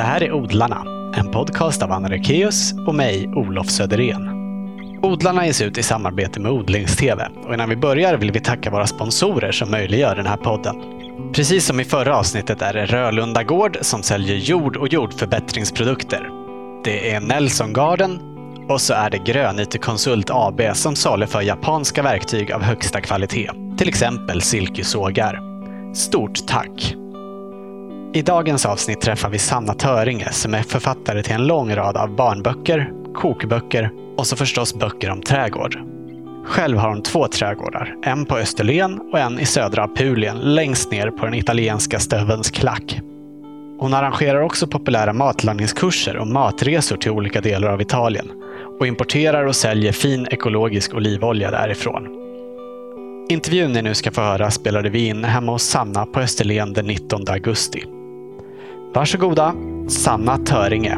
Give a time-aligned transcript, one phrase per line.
[0.00, 0.84] Det här är Odlarna,
[1.16, 4.28] en podcast av Anna Rekeus och mig, Olof Söderén.
[5.02, 8.86] Odlarna ges ut i samarbete med Odlingstv och innan vi börjar vill vi tacka våra
[8.86, 10.76] sponsorer som möjliggör den här podden.
[11.32, 16.28] Precis som i förra avsnittet är det Rölunda Gård som säljer jord och jordförbättringsprodukter.
[16.84, 18.20] Det är Nelson Garden
[18.68, 23.88] och så är det Grönyte Konsult AB som saluför japanska verktyg av högsta kvalitet, till
[23.88, 25.40] exempel silkesågar.
[25.94, 26.99] Stort tack!
[28.12, 32.16] I dagens avsnitt träffar vi Sanna Töringe som är författare till en lång rad av
[32.16, 35.78] barnböcker, kokböcker och så förstås böcker om trädgård.
[36.44, 41.10] Själv har hon två trädgårdar, en på Österlen och en i södra Apulien längst ner
[41.10, 43.00] på den italienska stövens klack.
[43.78, 48.30] Hon arrangerar också populära matlagningskurser och matresor till olika delar av Italien
[48.80, 52.16] och importerar och säljer fin ekologisk olivolja därifrån.
[53.28, 56.86] Intervjun ni nu ska få höra spelade vi in hemma hos Sanna på Österlen den
[56.86, 57.84] 19 augusti.
[58.94, 59.54] Varsågoda,
[59.88, 60.96] Sanna Töringe.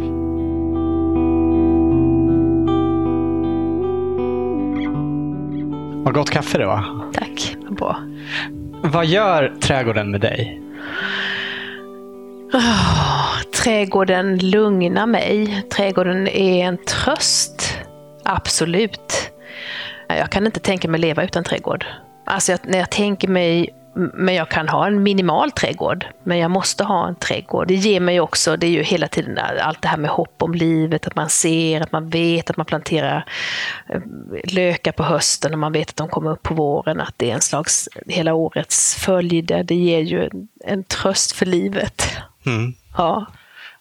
[6.04, 7.12] Vad gott kaffe det var.
[7.12, 7.96] Tack, vad bra.
[8.82, 10.62] Vad gör trädgården med dig?
[12.52, 15.62] Oh, trädgården lugnar mig.
[15.76, 17.78] Trädgården är en tröst.
[18.24, 19.32] Absolut.
[20.08, 21.86] Jag kan inte tänka mig leva utan trädgård.
[22.24, 26.50] Alltså jag, när jag tänker mig men jag kan ha en minimal trädgård, men jag
[26.50, 27.68] måste ha en trädgård.
[27.68, 30.54] Det ger mig också, det är ju hela tiden allt det här med hopp om
[30.54, 33.24] livet, att man ser, att man vet att man planterar
[33.88, 34.00] eh,
[34.44, 37.34] lökar på hösten och man vet att de kommer upp på våren, att det är
[37.34, 39.62] en slags hela årets följd.
[39.64, 42.16] Det ger ju en, en tröst för livet.
[42.46, 42.74] Mm.
[42.96, 43.26] Ja.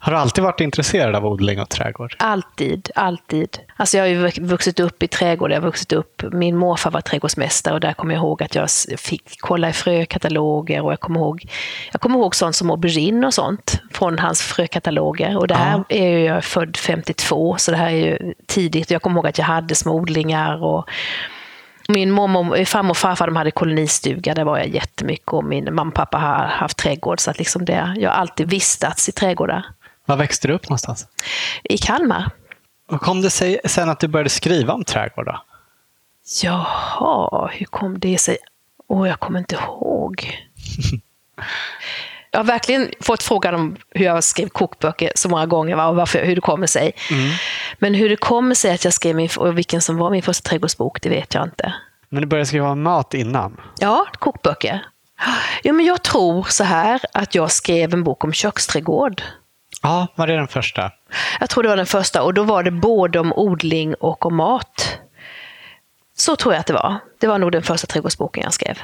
[0.03, 2.15] Har du alltid varit intresserad av odling och trädgård?
[2.19, 3.59] Alltid, alltid.
[3.75, 7.01] Alltså jag har ju vuxit upp i trädgård, jag har vuxit upp, min morfar var
[7.01, 11.19] trädgårdsmästare och där kommer jag ihåg att jag fick kolla i frökataloger och jag kommer
[11.19, 11.45] ihåg,
[11.91, 15.37] jag kommer ihåg sånt som aubergine och sånt från hans frökataloger.
[15.37, 15.95] Och det här ja.
[15.95, 18.91] är ju, jag är född 52, så det här är ju tidigt.
[18.91, 20.89] Jag kommer ihåg att jag hade små odlingar och
[21.87, 25.89] min mormor, farmor och farfar de hade kolonistuga, där var jag jättemycket och min mamma
[25.89, 27.19] och pappa har haft trädgård.
[27.19, 29.65] Så att liksom det, jag har alltid vistats i trädgårdar.
[30.11, 31.07] Var växte du upp någonstans?
[31.63, 32.29] I Kalmar.
[32.89, 35.25] Och kom det sig sen att du började skriva om trädgård?
[35.25, 35.43] Då?
[36.43, 38.37] Jaha, hur kom det sig?
[38.87, 40.39] Åh, oh, jag kommer inte ihåg.
[42.31, 46.25] jag har verkligen fått frågan om hur jag skrev kokböcker så många gånger och varför,
[46.25, 46.91] hur det kommer sig.
[47.11, 47.29] Mm.
[47.79, 50.49] Men hur det kommer sig att jag skrev min, och vilken som var min första
[50.49, 51.73] trädgårdsbok, det vet jag inte.
[52.09, 53.61] Men du började skriva om mat innan?
[53.79, 54.85] Ja, kokböcker.
[55.63, 59.21] Ja, men jag tror så här att jag skrev en bok om köksträdgård.
[59.81, 60.91] Ja, var det den första?
[61.39, 64.35] Jag tror det var den första och då var det både om odling och om
[64.35, 64.99] mat.
[66.17, 66.97] Så tror jag att det var.
[67.19, 68.77] Det var nog den första trädgårdsboken jag skrev.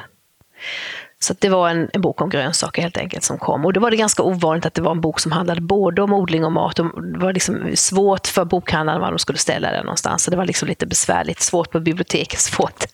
[1.19, 3.65] Så det var en, en, bok om grönsaker helt enkelt som kom.
[3.65, 6.13] Och då var det ganska ovanligt att det var en bok som handlade både om
[6.13, 6.79] odling och mat.
[6.79, 10.23] Och det var liksom svårt för bokhandlarna var de skulle ställa den någonstans.
[10.23, 11.39] Så det var liksom lite besvärligt.
[11.39, 12.85] Svårt på biblioteket, svårt.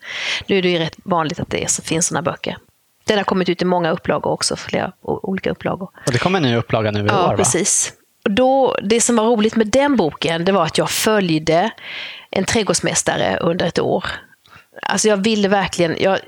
[0.48, 2.58] Nu är det ju rätt vanligt att det är, så finns sådana böcker.
[3.04, 5.90] Den har kommit ut i många upplagor också, flera olika upplagor.
[6.06, 7.32] Och det kommer en ny upplaga nu i ja, år?
[7.32, 7.94] Ja, precis.
[8.26, 11.72] Och då, det som var roligt med den boken, det var att jag följde
[12.32, 14.06] en trädgårdsmästare under ett år.
[14.82, 16.20] Alltså jag ville verkligen, jag,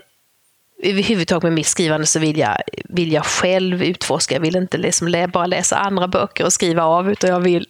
[0.84, 4.36] överhuvudtaget med mitt skrivande så vill jag, vill jag själv utforska.
[4.36, 7.68] Jag vill inte liksom bara läsa andra böcker och skriva av, utan jag vill,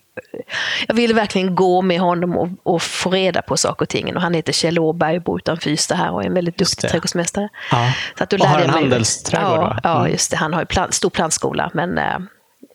[0.88, 4.16] jag vill verkligen gå med honom och, och få reda på saker och ting.
[4.16, 7.50] Och han heter Kjell Åberg bor utanför Ystad här och är en väldigt duktig trädgårdsmästare.
[7.72, 7.94] Ja.
[8.18, 9.59] Så att då och har en handelsträdgård?
[9.59, 10.12] Ja, ja, mm.
[10.12, 10.38] just det.
[10.38, 12.18] Han har ju plant, stor plantskola, men eh,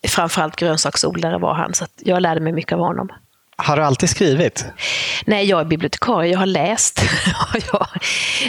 [0.07, 1.73] framförallt grönsaksodlare var han.
[1.73, 3.09] Så jag lärde mig mycket av honom.
[3.63, 4.65] Har du alltid skrivit?
[5.25, 6.31] Nej, jag är bibliotekarie.
[6.31, 7.01] Jag har läst.
[7.71, 7.87] jag,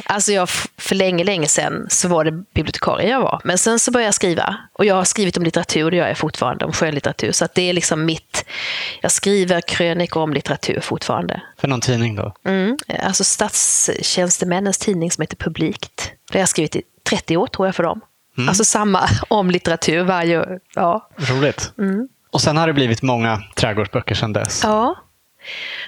[0.04, 3.40] alltså jag, för länge, länge sedan så var det bibliotekarie jag var.
[3.44, 4.56] Men sen så började jag skriva.
[4.72, 7.32] Och jag har skrivit om litteratur, det gör jag fortfarande, om skönlitteratur.
[7.32, 8.44] Så det är liksom mitt...
[9.00, 11.42] Jag skriver krönikor om litteratur fortfarande.
[11.60, 12.34] För någon tidning då?
[12.46, 16.12] Mm, alltså statstjänstemännens tidning som heter Publikt.
[16.30, 18.00] Det har jag skrivit i 30 år tror jag för dem.
[18.38, 18.48] Mm.
[18.48, 20.46] Alltså samma om litteratur varje...
[20.74, 21.08] Ja.
[21.16, 21.72] Roligt.
[21.78, 22.08] Mm.
[22.32, 24.60] Och sen har det blivit många trädgårdsböcker sedan dess.
[24.64, 24.96] Ja,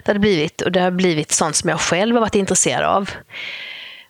[0.05, 0.61] det har det blivit.
[0.61, 3.11] Och det har blivit sånt som jag själv har varit intresserad av.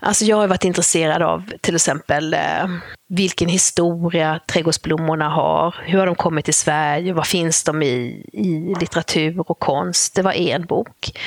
[0.00, 2.66] Alltså jag har varit intresserad av till exempel eh,
[3.08, 5.74] vilken historia trädgårdsblommorna har.
[5.84, 7.12] Hur har de kommit till Sverige?
[7.12, 10.14] Vad finns de i, i litteratur och konst?
[10.14, 11.18] Det var en bok.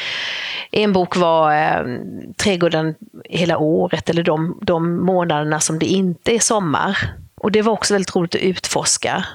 [0.71, 1.99] En bok var eh,
[2.37, 6.97] Trädgården hela året, eller de, de månaderna som det inte är sommar.
[7.41, 9.25] Och det var också väldigt roligt att utforska.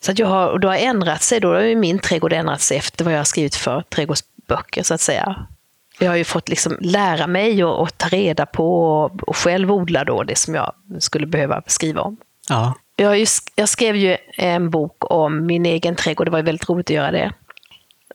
[0.00, 2.76] Så att jag har, och då har ändrat sig, då har min trädgård ändrat sig
[2.76, 5.46] efter vad jag har skrivit för trädgårdsböcker så att säga.
[5.98, 9.72] Jag har ju fått liksom lära mig och, och ta reda på och, och själv
[9.72, 12.16] odla då det som jag skulle behöva skriva om.
[12.48, 12.74] Ja.
[12.96, 16.26] Jag, just, jag skrev ju en bok om min egen trädgård.
[16.26, 17.32] Det var väldigt roligt att göra det.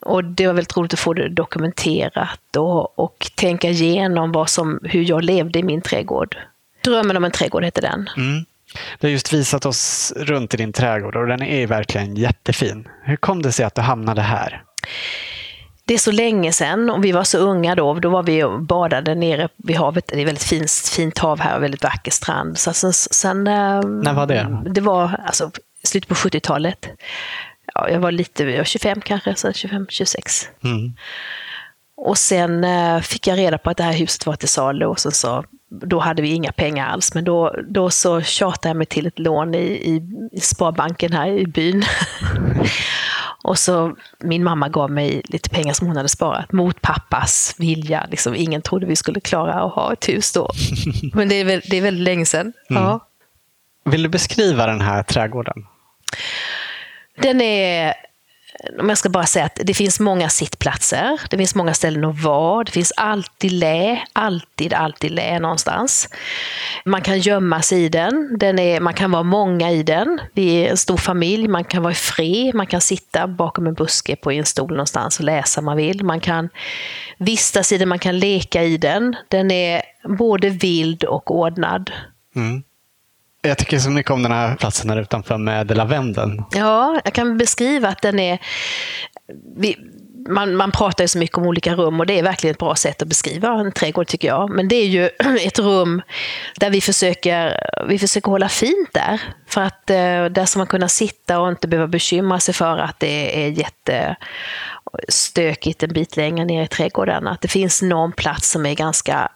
[0.01, 4.79] Och det var väldigt roligt att få det dokumenterat och, och tänka igenom vad som,
[4.83, 6.37] hur jag levde i min trädgård.
[6.83, 8.09] Drömmen om en trädgård heter den.
[8.17, 8.45] Mm.
[8.99, 12.87] Du har just visat oss runt i din trädgård och den är verkligen jättefin.
[13.03, 14.63] Hur kom det sig att du hamnade här?
[15.85, 17.93] Det är så länge sedan och vi var så unga då.
[17.93, 20.07] Då var vi och badade nere vid havet.
[20.07, 22.57] Det är väldigt fint, fint hav här och väldigt vacker strand.
[22.57, 24.61] Så sen, sen, När var det?
[24.65, 25.51] Det var alltså,
[25.83, 26.89] slutet på 70-talet.
[27.73, 30.49] Ja, jag var lite, jag var 25 kanske, så 25, 26.
[30.63, 30.93] Mm.
[31.95, 34.99] Och sen äh, fick jag reda på att det här huset var till salu och
[34.99, 35.45] sen så
[35.81, 39.19] då hade vi inga pengar alls, men då, då så tjatade jag mig till ett
[39.19, 41.83] lån i, i, i Sparbanken här i byn.
[43.43, 48.07] och så min mamma gav mig lite pengar som hon hade sparat mot pappas vilja.
[48.11, 50.51] Liksom, ingen trodde vi skulle klara att ha ett hus då.
[51.13, 52.53] men det är, väl, det är väldigt länge sedan.
[52.69, 52.83] Mm.
[52.83, 53.07] Ja.
[53.85, 55.67] Vill du beskriva den här trädgården?
[57.21, 57.93] Den är
[58.79, 62.23] om jag ska bara säga att det finns många sittplatser, det finns många ställen att
[62.23, 66.09] vara, det finns alltid lä, alltid, alltid lä någonstans.
[66.85, 70.65] Man kan gömma sig i den, den är, man kan vara många i den, vi
[70.65, 74.15] är en stor familj, man kan vara i fred, man kan sitta bakom en buske
[74.15, 76.03] på en stol någonstans och läsa om man vill.
[76.03, 76.49] Man kan
[77.17, 79.15] vistas i den, man kan leka i den.
[79.27, 79.81] Den är
[80.17, 81.91] både vild och ordnad.
[82.35, 82.63] Mm.
[83.45, 86.43] Jag tycker så mycket om den här platsen här utanför med lavendeln.
[86.51, 88.39] Ja, jag kan beskriva att den är...
[89.57, 89.77] Vi,
[90.29, 92.75] man, man pratar ju så mycket om olika rum och det är verkligen ett bra
[92.75, 94.49] sätt att beskriva en trädgård tycker jag.
[94.49, 95.05] Men det är ju
[95.45, 96.01] ett rum
[96.55, 99.21] där vi försöker, vi försöker hålla fint där.
[99.47, 102.99] För att eh, där ska man kunna sitta och inte behöva bekymra sig för att
[102.99, 103.49] det är
[105.07, 107.27] jättestökigt en bit längre ner i trädgården.
[107.27, 109.31] Att det finns någon plats som är ganska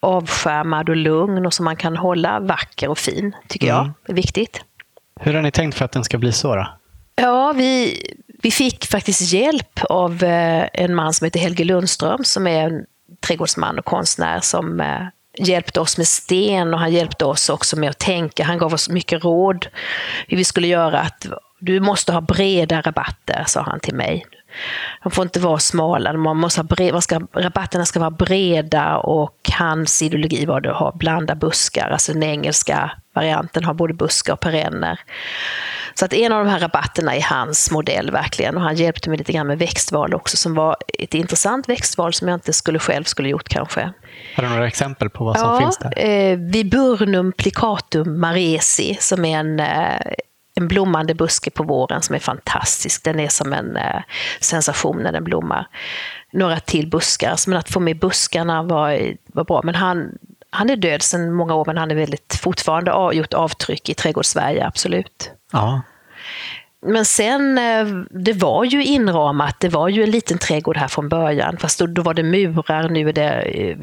[0.00, 3.76] avskärmad och lugn och som man kan hålla vacker och fin, tycker mm.
[3.76, 4.60] jag är viktigt.
[5.20, 6.56] Hur har ni tänkt för att den ska bli så?
[6.56, 6.66] Då?
[7.14, 8.02] Ja, vi,
[8.42, 12.84] vi fick faktiskt hjälp av eh, en man som heter Helge Lundström som är en
[13.26, 15.06] trädgårdsman och konstnär som eh,
[15.38, 18.44] hjälpte oss med sten och han hjälpte oss också med att tänka.
[18.44, 19.66] Han gav oss mycket råd
[20.28, 21.00] hur vi skulle göra.
[21.00, 21.26] Att
[21.60, 24.26] du måste ha breda rabatter, sa han till mig.
[25.02, 29.50] De får inte vara smala, man måste ha bred, ska, rabatterna ska vara breda och
[29.58, 34.40] hans ideologi var att ha blanda buskar, alltså den engelska varianten har både buskar och
[34.40, 35.00] perenner.
[35.94, 39.18] Så att en av de här rabatterna är hans modell verkligen och han hjälpte mig
[39.18, 43.04] lite grann med växtval också som var ett intressant växtval som jag inte skulle själv
[43.04, 43.92] skulle gjort kanske.
[44.36, 45.98] Har du några exempel på vad som ja, finns där?
[45.98, 50.00] Eh, Viburnum plicatum maresi som är en eh,
[50.60, 53.04] en blommande buske på våren som är fantastisk.
[53.04, 54.02] Den är som en eh,
[54.40, 55.66] sensation när den blommar.
[56.32, 59.60] Några till buskar, men att få med buskarna var, var bra.
[59.64, 60.18] Men han,
[60.50, 64.66] han är död sedan många år, men han är väldigt fortfarande gjort avtryck i trädgårdssverige,
[64.66, 65.30] absolut.
[65.52, 65.82] Ja.
[66.86, 71.08] Men sen, eh, det var ju inramat, det var ju en liten trädgård här från
[71.08, 73.76] början, fast då, då var det murar, nu är det eh,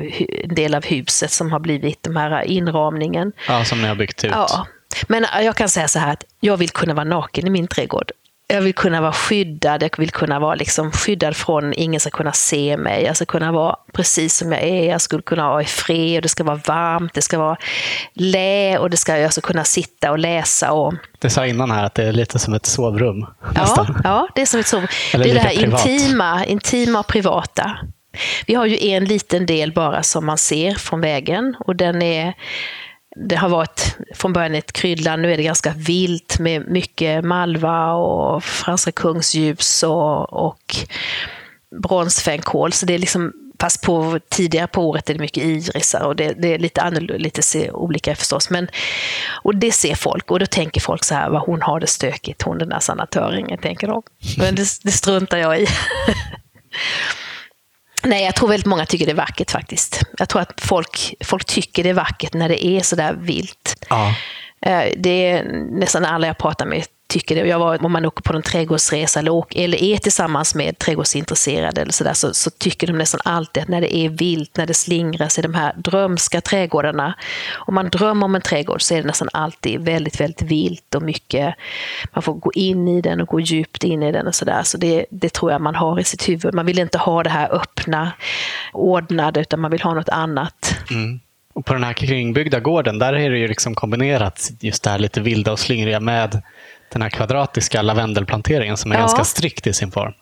[0.43, 3.31] en del av huset som har blivit den här inramningen.
[3.47, 4.31] Ja, som ni har byggt ut.
[4.31, 4.67] Ja,
[5.07, 8.11] men jag kan säga så här att jag vill kunna vara naken i min trädgård.
[8.49, 12.31] Jag vill kunna vara skyddad, jag vill kunna vara liksom skyddad från ingen ska kunna
[12.31, 13.03] se mig.
[13.03, 16.29] Jag ska kunna vara precis som jag är, jag skulle kunna vara i fred, det
[16.29, 17.57] ska vara varmt, det ska vara
[18.13, 20.71] lä och det ska, jag ska kunna sitta och läsa.
[20.71, 20.93] Och...
[21.19, 23.25] Du sa innan här att det är lite som ett sovrum.
[23.55, 24.87] Ja, ja det är som ett sovrum.
[25.13, 27.77] Eller det är det här intima, intima och privata.
[28.45, 32.33] Vi har ju en liten del bara som man ser från vägen och den är
[33.19, 37.93] det har varit från början ett kryddland, nu är det ganska vilt med mycket malva
[37.93, 40.75] och franska kungsljus och, och
[41.81, 42.71] bronsfänkål.
[42.71, 46.33] Så det är liksom, fast på, tidigare på året är det mycket irisar och det,
[46.33, 48.49] det är lite annorlunda, lite olika förstås.
[48.49, 48.67] Men,
[49.43, 52.41] och det ser folk och då tänker folk så här, vad hon har det stökigt,
[52.41, 54.01] hon den där sanatöringen, tänker de.
[54.37, 55.67] Men det, det struntar jag i.
[58.07, 60.01] Nej, jag tror väldigt många tycker det är vackert faktiskt.
[60.17, 63.85] Jag tror att folk, folk tycker det är vackert när det är sådär vilt.
[63.89, 64.13] Ja.
[64.61, 67.47] Eh, det är nästan alla jag pratar med tycker det.
[67.47, 71.81] Jag var, om man åker på en trädgårdsresa eller, åker, eller är tillsammans med trädgårdsintresserade
[71.81, 74.65] eller så, där, så, så, tycker de nästan alltid att när det är vilt, när
[74.65, 77.13] det slingras i de här drömska trädgårdarna.
[77.55, 81.01] Om man drömmer om en trädgård så är det nästan alltid väldigt, väldigt vilt och
[81.01, 81.55] mycket,
[82.13, 84.63] man får gå in i den och gå djupt in i den och sådär.
[84.63, 86.53] Så det, det tror jag man har i sitt huvud.
[86.53, 88.11] Man vill inte ha det här öppna,
[88.73, 90.75] ordnade, utan man vill ha något annat.
[90.91, 91.19] Mm.
[91.53, 94.99] Och på den här kringbyggda gården, där är det ju liksom kombinerat just det här
[94.99, 96.41] lite vilda och slingriga med
[96.89, 99.01] den här kvadratiska lavendelplanteringen som är ja.
[99.01, 100.13] ganska strikt i sin form.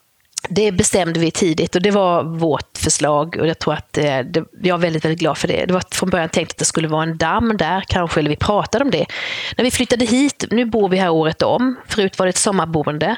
[0.49, 4.43] det bestämde vi tidigt och det var vårt förslag och jag tror att eh, det,
[4.61, 5.65] jag är väldigt, väldigt glad för det.
[5.65, 8.35] Det var från början tänkt att det skulle vara en damm där kanske, eller vi
[8.35, 9.05] pratade om det.
[9.57, 13.15] När vi flyttade hit, nu bor vi här året om, förut var det ett sommarboende.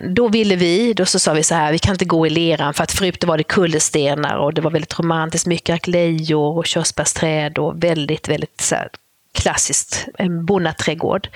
[0.00, 2.74] Då ville vi, då så sa vi så här, vi kan inte gå i leran
[2.74, 7.58] för att förut var det kullerstenar och det var väldigt romantiskt, mycket aklejor och körsbärsträd
[7.58, 8.88] och väldigt, väldigt så här,
[9.34, 11.28] klassiskt, en bonnaträdgård.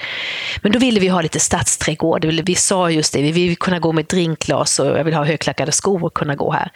[0.62, 2.24] Men då ville vi ha lite stadsträdgård.
[2.24, 5.72] Vi sa just det, vi vill kunna gå med drinkglas och jag vill ha högklackade
[5.72, 6.70] skor och kunna gå här.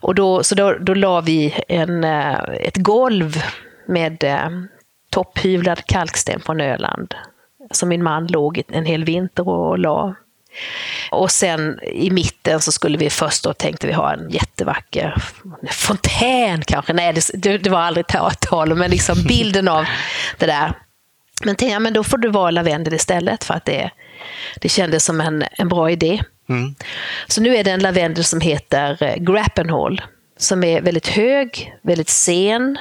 [0.00, 3.42] Och då, så då, då la vi en, eh, ett golv
[3.88, 4.50] med eh,
[5.10, 7.14] topphyvlad kalksten från Öland.
[7.70, 10.14] Som min man låg en hel vinter och la
[11.10, 15.22] och sen i mitten så skulle vi först då tänkte vi ha en jättevacker
[15.70, 16.92] fontän kanske.
[16.92, 18.06] Nej, det, det var aldrig
[18.40, 19.84] tal men liksom bilden av
[20.38, 20.72] det där.
[21.44, 23.90] Men tänkte jag, men då får det vara lavendel istället för att det,
[24.60, 26.22] det kändes som en, en bra idé.
[26.48, 26.74] Mm.
[27.26, 30.02] Så nu är det en lavendel som heter eh, Grappenhall
[30.36, 32.78] som är väldigt hög, väldigt sen,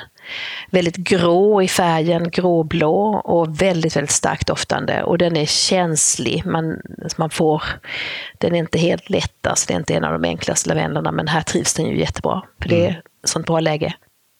[0.69, 5.03] väldigt grå i färgen, gråblå och väldigt, väldigt starkt doftande.
[5.03, 6.45] Och den är känslig.
[6.45, 6.81] Man,
[7.17, 7.63] man får,
[8.37, 11.27] den är inte helt lätt, alltså det är inte en av de enklaste lavendlarna, men
[11.27, 12.41] här trivs den ju jättebra.
[12.61, 13.01] För det är mm.
[13.23, 13.93] sånt bra läge.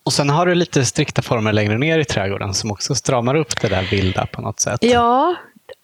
[0.05, 3.61] Och sen har du lite strikta former längre ner i trädgården som också stramar upp
[3.61, 4.79] det där vilda på något sätt.
[4.81, 5.35] Ja,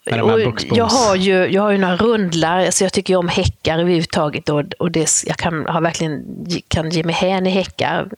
[0.03, 4.63] jag, har ju, jag har ju några rundlar, alltså jag tycker om häckar överhuvudtaget och,
[4.79, 6.25] och det, jag kan, har verkligen,
[6.67, 8.09] kan ge mig hän i häckar.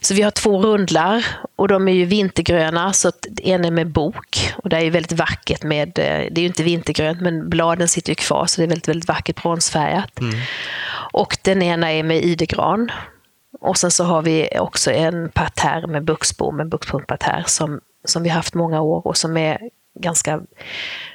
[0.00, 1.26] Så vi har två rundlar
[1.56, 5.18] och de är ju vintergröna, så en är med bok och det är ju väldigt
[5.18, 8.64] vackert med, eh, det är ju inte vintergrönt men bladen sitter ju kvar så det
[8.64, 10.20] är väldigt, väldigt vackert bronsfärgat.
[10.20, 10.34] Mm.
[11.12, 12.90] Och den ena är med idegran.
[13.60, 18.28] Och sen så har vi också en parterre med buxbom, en buxbomparterre som, som vi
[18.28, 19.58] haft många år och som är
[20.00, 20.40] ganska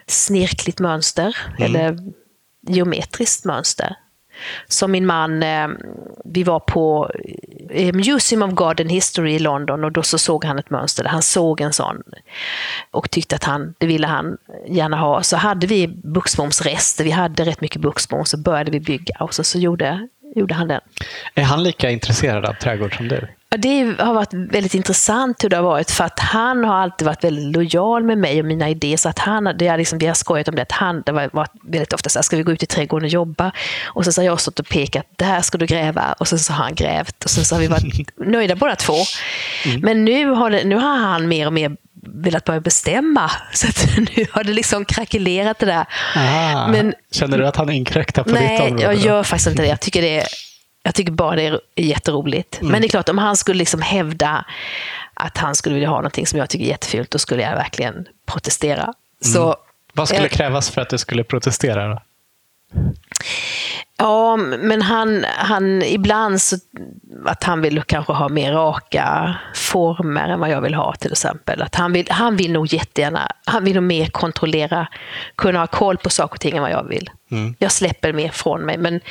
[0.07, 1.63] snirkligt mönster, mm.
[1.63, 1.97] eller
[2.67, 3.95] geometriskt mönster.
[4.67, 5.67] Som min man, eh,
[6.25, 7.11] vi var på
[7.69, 11.21] eh, Museum of Garden History i London och då så såg han ett mönster, han
[11.21, 12.03] såg en sån
[12.91, 14.37] och tyckte att han, det ville han
[14.67, 15.23] gärna ha.
[15.23, 19.43] Så hade vi buxbomsrester, vi hade rätt mycket buxbom, så började vi bygga och så,
[19.43, 20.81] så gjorde, gjorde han den.
[21.35, 23.27] Är han lika intresserad av trädgård som du?
[23.57, 27.23] Det har varit väldigt intressant hur det har varit för att han har alltid varit
[27.23, 28.97] väldigt lojal med mig och mina idéer.
[28.97, 31.29] Så att han, det är liksom, vi har skojat om det, att han, det har
[31.33, 33.51] varit väldigt ofta så här, ska vi gå ut i trädgården och jobba?
[33.85, 36.15] Och sen så har jag stått och pekat, det här ska du gräva.
[36.19, 38.95] Och sen så har han grävt och sen så har vi varit nöjda båda två.
[39.65, 39.81] Mm.
[39.81, 43.31] Men nu har, det, nu har han mer och mer velat börja bestämma.
[43.53, 45.85] Så att nu har det liksom krackelerat det där.
[46.15, 46.67] Aha.
[46.67, 48.75] Men, Känner du att han inkräktar på nej, ditt område?
[48.75, 49.67] Nej, jag gör faktiskt inte det.
[49.67, 50.27] Jag tycker det är
[50.85, 52.61] jag tycker bara det är jätteroligt.
[52.61, 52.71] Mm.
[52.71, 54.45] Men det är klart, om han skulle liksom hävda
[55.13, 58.07] att han skulle vilja ha någonting som jag tycker är jättefult, då skulle jag verkligen
[58.25, 58.83] protestera.
[58.83, 58.93] Mm.
[59.19, 59.55] Så,
[59.93, 61.87] Vad skulle krävas för att du skulle protestera?
[61.87, 62.01] Då?
[63.97, 66.55] Ja, men han, han ibland så,
[67.25, 71.61] att han vill kanske ha mer raka former än vad jag vill ha till exempel.
[71.61, 74.87] Att han, vill, han vill nog jättegärna, han vill nog mer kontrollera,
[75.35, 77.09] kunna ha koll på saker och ting än vad jag vill.
[77.31, 77.55] Mm.
[77.59, 79.01] Jag släpper mer från mig, men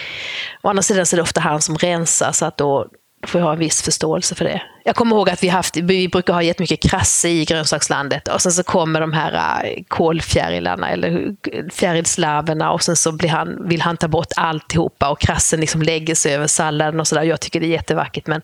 [0.62, 2.86] å andra sidan så är det ofta han som rensar så att då,
[3.26, 4.62] får jag ha en viss förståelse för det.
[4.84, 8.52] Jag kommer ihåg att vi, haft, vi brukar ha jättemycket krasse i grönsakslandet och sen
[8.52, 11.36] så kommer de här äh, kolfjärilarna eller
[11.72, 16.14] fjärilslarverna och sen så blir han, vill han ta bort alltihopa och krassen liksom lägger
[16.14, 17.22] sig över salladen och sådär.
[17.22, 18.42] Jag tycker det är jättevackert men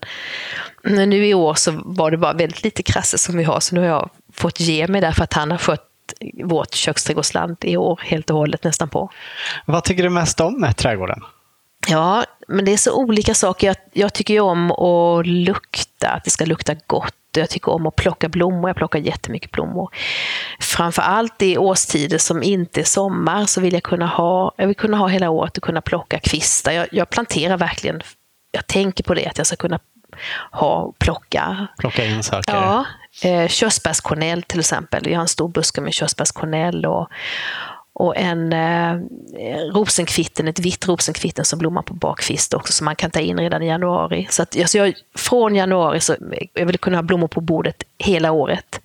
[0.83, 3.81] nu i år så var det bara väldigt lite krasse som vi har så nu
[3.81, 5.87] har jag fått ge mig därför att han har skött
[6.43, 9.09] vårt köksträdgårdsland i år helt och hållet nästan på.
[9.65, 11.21] Vad tycker du mest om med trädgården?
[11.87, 13.67] Ja, men det är så olika saker.
[13.67, 17.15] Jag, jag tycker ju om att lukta, att det ska lukta gott.
[17.33, 18.69] Jag tycker om att plocka blommor.
[18.69, 19.89] Jag plockar jättemycket blommor.
[20.59, 24.75] Framför allt i årstider som inte är sommar så vill jag kunna ha, jag vill
[24.75, 26.71] kunna ha hela året och kunna plocka kvistar.
[26.71, 28.01] Jag, jag planterar verkligen,
[28.51, 29.79] jag tänker på det, att jag ska kunna
[30.51, 31.67] ha, plocka.
[31.77, 32.53] Plocka in saker?
[32.53, 32.85] Ja.
[33.23, 35.07] Eh, körsbärskornell till exempel.
[35.07, 37.07] Jag har en stor buske med körsbärskornell och,
[38.01, 38.97] och en eh,
[39.73, 43.63] rosenkvitten, ett vitt rosenkvitten som blommar på bakfist också som man kan ta in redan
[43.63, 44.27] i januari.
[44.29, 46.15] Så att, alltså jag, från januari så
[46.53, 48.81] jag vill kunna ha blommor på bordet hela året.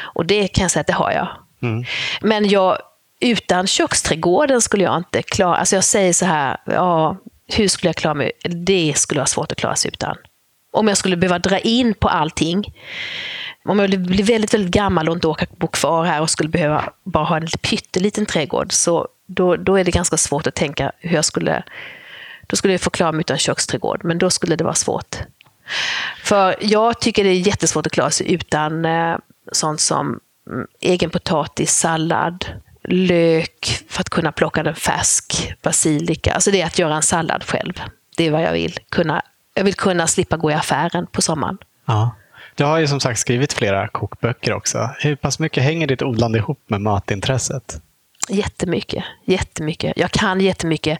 [0.00, 1.28] Och det kan jag säga att det har jag.
[1.62, 1.84] Mm.
[2.20, 2.78] Men jag,
[3.20, 7.96] utan köksträdgården skulle jag inte klara, alltså jag säger så här, ja, hur skulle jag
[7.96, 8.32] klara mig?
[8.44, 10.16] Det skulle vara svårt att klara sig utan.
[10.72, 12.64] Om jag skulle behöva dra in på allting
[13.64, 16.92] om jag blir väldigt, väldigt gammal och inte orkar bo kvar här och skulle behöva
[17.04, 21.14] bara ha en pytteliten trädgård, så då, då är det ganska svårt att tänka hur
[21.14, 21.62] jag skulle...
[22.46, 25.16] Då skulle jag få klara mig utan köksträdgård, men då skulle det vara svårt.
[26.24, 29.16] För jag tycker det är jättesvårt att klara sig utan eh,
[29.52, 32.46] sånt som mm, egen potatis, sallad,
[32.84, 36.32] lök för att kunna plocka den färsk, basilika.
[36.34, 37.82] Alltså det är att göra en sallad själv.
[38.16, 38.78] Det är vad jag vill.
[38.88, 39.22] Kunna,
[39.60, 41.58] jag vill kunna slippa gå i affären på sommaren.
[41.86, 42.10] Ja.
[42.54, 44.90] Du har ju som sagt skrivit flera kokböcker också.
[44.98, 47.80] Hur pass mycket hänger ditt odlande ihop med matintresset?
[48.28, 49.92] Jättemycket, jättemycket.
[49.96, 50.98] Jag kan jättemycket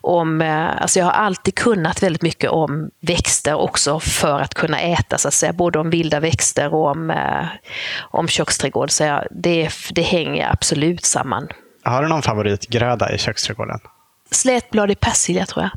[0.00, 4.80] om, eh, alltså jag har alltid kunnat väldigt mycket om växter också för att kunna
[4.80, 5.52] äta, så att säga.
[5.52, 7.46] Både om vilda växter och om, eh,
[8.00, 8.90] om köksträdgård.
[8.90, 11.48] Så jag, det, det hänger absolut samman.
[11.82, 13.80] Har du någon favoritgröda i köksträdgården?
[14.30, 15.70] Slätbladig persilja tror jag.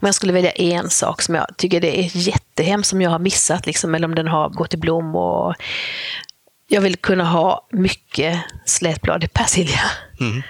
[0.00, 3.18] Om jag skulle välja en sak som jag tycker det är jättehemskt som jag har
[3.18, 5.54] missat, liksom, eller om den har gått i blom och
[6.68, 9.80] jag vill kunna ha mycket slätbladig persilja.
[10.20, 10.42] Mm.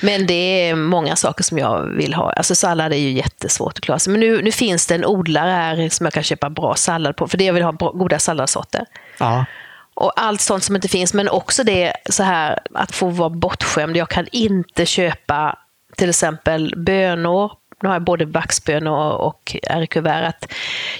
[0.00, 2.32] Men det är många saker som jag vill ha.
[2.32, 4.10] Alltså sallad är ju jättesvårt att klara sig.
[4.10, 7.28] Men nu, nu finns det en odlare här som jag kan köpa bra sallad på,
[7.28, 8.86] för det jag vill ha bra, goda salladssorter.
[9.18, 9.44] Ja.
[9.94, 13.96] Och allt sånt som inte finns, men också det så här att få vara bortskämd.
[13.96, 15.58] Jag kan inte köpa
[15.96, 19.56] till exempel bönor nu har jag både vaxbönor och
[20.04, 20.52] att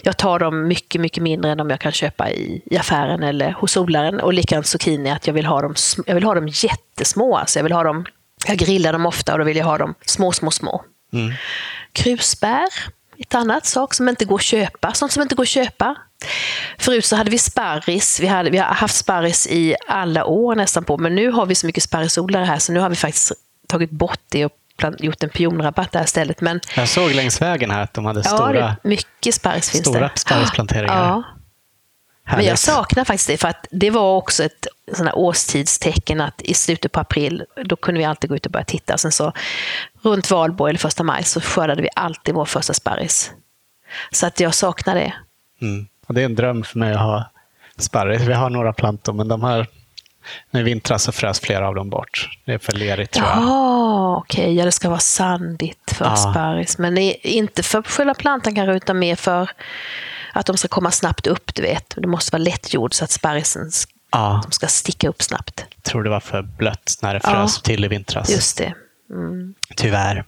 [0.02, 3.52] Jag tar dem mycket, mycket mindre än de jag kan köpa i, i affären eller
[3.52, 4.20] hos odlaren.
[4.20, 5.74] Och likadant zucchini, att jag vill ha dem,
[6.06, 7.36] jag vill ha dem jättesmå.
[7.36, 8.06] Alltså jag, vill ha dem,
[8.46, 10.84] jag grillar dem ofta och då vill jag ha dem små, små, små.
[11.12, 11.32] Mm.
[11.92, 12.68] Krusbär,
[13.18, 14.94] ett annat sak som inte går att köpa.
[14.94, 15.96] Sånt som inte går att köpa.
[16.78, 18.20] Förut så hade vi sparris.
[18.20, 21.54] Vi, hade, vi har haft sparris i alla år nästan på, men nu har vi
[21.54, 23.32] så mycket sparrisodlare här så nu har vi faktiskt
[23.68, 24.52] tagit bort det och
[24.98, 26.40] gjort en pionrabatt där istället.
[26.40, 30.10] Men, jag såg längs vägen här att de hade ja, stora, mycket sparris finns stora
[30.14, 31.08] sparrisplanteringar.
[31.08, 31.22] Ja.
[32.36, 34.66] Men jag saknar faktiskt det, för att det var också ett
[35.14, 38.98] årstidstecken att i slutet på april, då kunde vi alltid gå ut och börja titta.
[38.98, 39.32] Sen så
[40.02, 43.32] runt valborg eller första maj så skördade vi alltid vår första sparris.
[44.10, 45.12] Så att jag saknar det.
[45.62, 45.86] Mm.
[46.06, 47.30] Och det är en dröm för mig att ha
[47.78, 48.22] sparris.
[48.22, 49.66] Vi har några plantor, men de har
[50.50, 52.38] nu i vintras så frös flera av dem bort.
[52.44, 53.36] Det är för lerigt tror jag.
[53.36, 54.42] Jaha, okej.
[54.42, 54.54] Okay.
[54.54, 56.16] Ja, det ska vara sandigt för ja.
[56.16, 56.78] sparris.
[56.78, 59.50] Men inte för själva plantan kanske, utan mer för
[60.32, 61.54] att de ska komma snabbt upp.
[61.54, 61.94] Du vet.
[61.96, 63.70] Det måste vara lättjord så att sparrisen
[64.12, 64.40] ja.
[64.44, 65.64] de ska sticka upp snabbt.
[65.74, 67.62] Jag tror det var för blött när det frös ja.
[67.62, 68.30] till i vintras.
[68.30, 68.74] Just det.
[69.10, 69.54] Mm.
[69.76, 70.24] Tyvärr.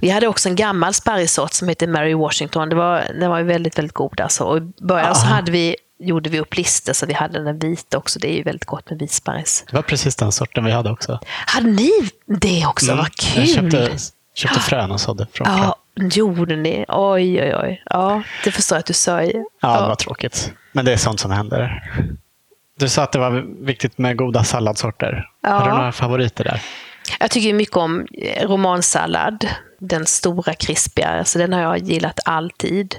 [0.00, 2.68] Vi hade också en gammal sparrissort som hette Mary Washington.
[2.68, 4.20] Det var, den var väldigt, väldigt god.
[4.20, 4.44] Alltså.
[4.44, 7.98] Och I början så hade vi gjorde vi upp listor så vi hade den vita
[7.98, 8.18] också.
[8.18, 9.64] Det är ju väldigt gott med vitsparris.
[9.70, 11.20] Det var precis den sorten vi hade också.
[11.46, 11.90] Hade ni
[12.26, 12.92] det också?
[12.92, 12.98] Mm.
[12.98, 13.42] Vad kul!
[13.42, 13.98] Jag köpte,
[14.34, 16.84] köpte frön och sådde från Ja, gjorde ni?
[16.88, 17.82] Oj, oj, oj.
[17.86, 19.22] Ja, det förstår jag att du sa.
[19.22, 20.52] Ja, ja, det var tråkigt.
[20.72, 21.90] Men det är sånt som händer.
[22.78, 25.28] Du sa att det var viktigt med goda salladssorter.
[25.42, 25.50] Ja.
[25.50, 26.62] Har du några favoriter där?
[27.20, 29.48] Jag tycker mycket om eh, romansallad.
[29.78, 31.08] Den stora krispiga.
[31.08, 32.96] Alltså den har jag gillat alltid.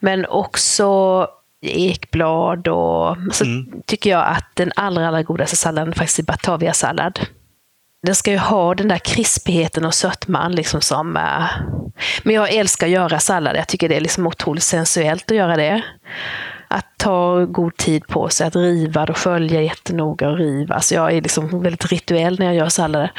[0.00, 1.28] Men också
[1.66, 3.82] ekblad och så mm.
[3.86, 7.20] tycker jag att den allra, allra godaste salladen faktiskt är Batavia-sallad.
[8.02, 11.16] Den ska ju ha den där krispigheten och sötman liksom som...
[11.16, 11.44] Uh...
[12.22, 13.56] Men jag älskar att göra sallad.
[13.56, 15.82] Jag tycker det är liksom otroligt sensuellt att göra det.
[16.68, 20.74] Att ta god tid på sig att riva och skölja jättenoga och riva.
[20.74, 23.12] Alltså jag är liksom väldigt rituell när jag gör sallader.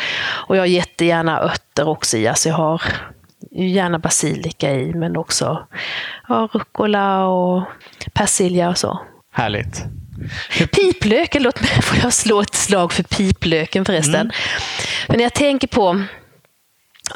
[0.48, 2.28] Och jag har jättegärna örter också i.
[2.28, 2.82] Alltså jag har
[3.56, 5.68] gärna basilika i, men också
[6.28, 7.64] ja, rucola och
[8.14, 9.00] persilja och så.
[9.32, 9.84] Härligt.
[10.72, 14.16] Piplöken, låt mig, får jag slå ett slag för piplöken förresten.
[14.16, 14.32] Mm.
[15.08, 16.04] Men jag tänker på,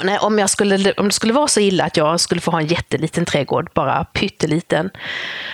[0.03, 2.61] nej, om, jag skulle, om det skulle vara så illa att jag skulle få ha
[2.61, 4.89] en jätteliten trädgård, bara pytteliten,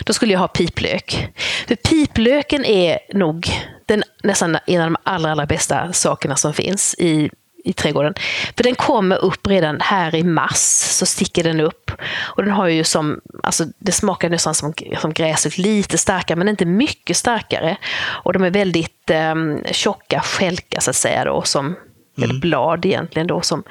[0.06, 1.28] då skulle jag ha piplök.
[1.67, 3.50] För piplöken är nog
[3.86, 7.30] den, nästan en av de allra, allra bästa sakerna som finns i
[7.65, 8.13] i trädgården.
[8.58, 10.58] För den kommer upp redan här i mars,
[10.99, 11.91] så sticker den upp.
[12.21, 16.47] Och den har ju som, alltså det smakar nästan som, som gräset, lite starkare men
[16.47, 17.78] inte mycket starkare.
[18.23, 19.36] Och de är väldigt eh,
[19.71, 21.75] tjocka skälkar så att säga då, som
[22.17, 22.39] eller mm.
[22.39, 23.28] blad egentligen.
[23.28, 23.63] Då, som,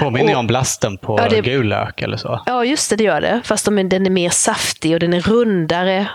[0.00, 2.42] Påminner och, om blasten på ja, det, gul lök eller så.
[2.46, 3.40] Ja, just det, det gör det.
[3.44, 6.06] Fast de, den är mer saftig och den är rundare.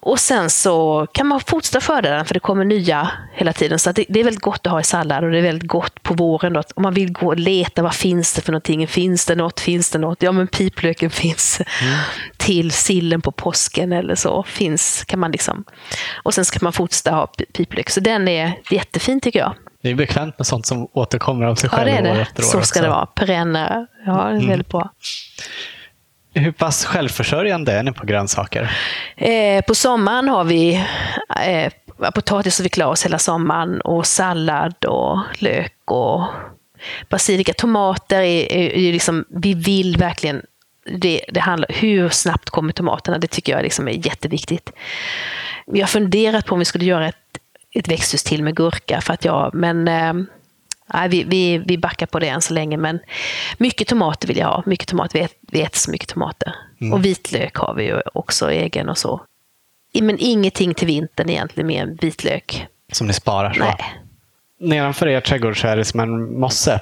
[0.00, 3.78] Och sen så kan man fortsätta skörda den för det kommer nya hela tiden.
[3.78, 6.02] Så det, det, är väldigt gott att ha i sallad och det är väldigt gott
[6.02, 6.52] på våren.
[6.52, 8.86] Då, om man vill gå och leta, vad finns det för någonting?
[8.88, 9.60] Finns det något?
[9.60, 10.22] Finns det något?
[10.22, 11.94] Ja, men piplöken finns mm.
[12.36, 14.42] till sillen på påsken eller så.
[14.42, 15.64] Finns, kan man liksom.
[16.22, 17.90] Och sen ska man fortsätta ha piplök.
[17.90, 19.54] Så den är jättefin tycker jag.
[19.82, 22.18] Det är bekvämt med sånt som återkommer av sig själv ja, det är det.
[22.18, 22.46] år efter år.
[22.46, 22.82] Så ska också.
[22.82, 23.06] det vara.
[23.06, 23.86] Perenner.
[24.06, 24.90] Ja, det är väldigt bra.
[26.34, 28.76] Hur pass självförsörjande är ni på grönsaker?
[29.16, 30.84] Eh, på sommaren har vi
[31.46, 31.72] eh,
[32.14, 36.22] potatis som vi klarar oss hela sommaren och sallad och lök och
[37.08, 37.52] basilika.
[37.52, 40.42] Tomater är, är, är liksom, vi vill verkligen
[40.84, 43.18] det, det handlar hur snabbt kommer tomaterna?
[43.18, 44.72] Det tycker jag liksom är jätteviktigt.
[45.66, 47.16] Vi har funderat på om vi skulle göra ett
[47.74, 49.00] ett växthus till med gurka.
[49.00, 50.12] För att jag, men eh,
[50.94, 52.76] nej, vi, vi, vi backar på det än så länge.
[52.76, 53.00] Men
[53.58, 54.62] mycket tomater vill jag ha.
[54.66, 55.18] Mycket tomater.
[55.18, 56.54] Vi, äter, vi äter så mycket tomater.
[56.80, 56.92] Mm.
[56.92, 59.20] Och vitlök har vi ju också egen och så.
[60.00, 62.66] Men ingenting till vintern egentligen mer än vitlök.
[62.92, 63.52] Som ni sparar?
[63.52, 63.60] Så.
[63.60, 63.76] Nej.
[64.60, 66.80] Nedanför er trädgård så är det som en mosse.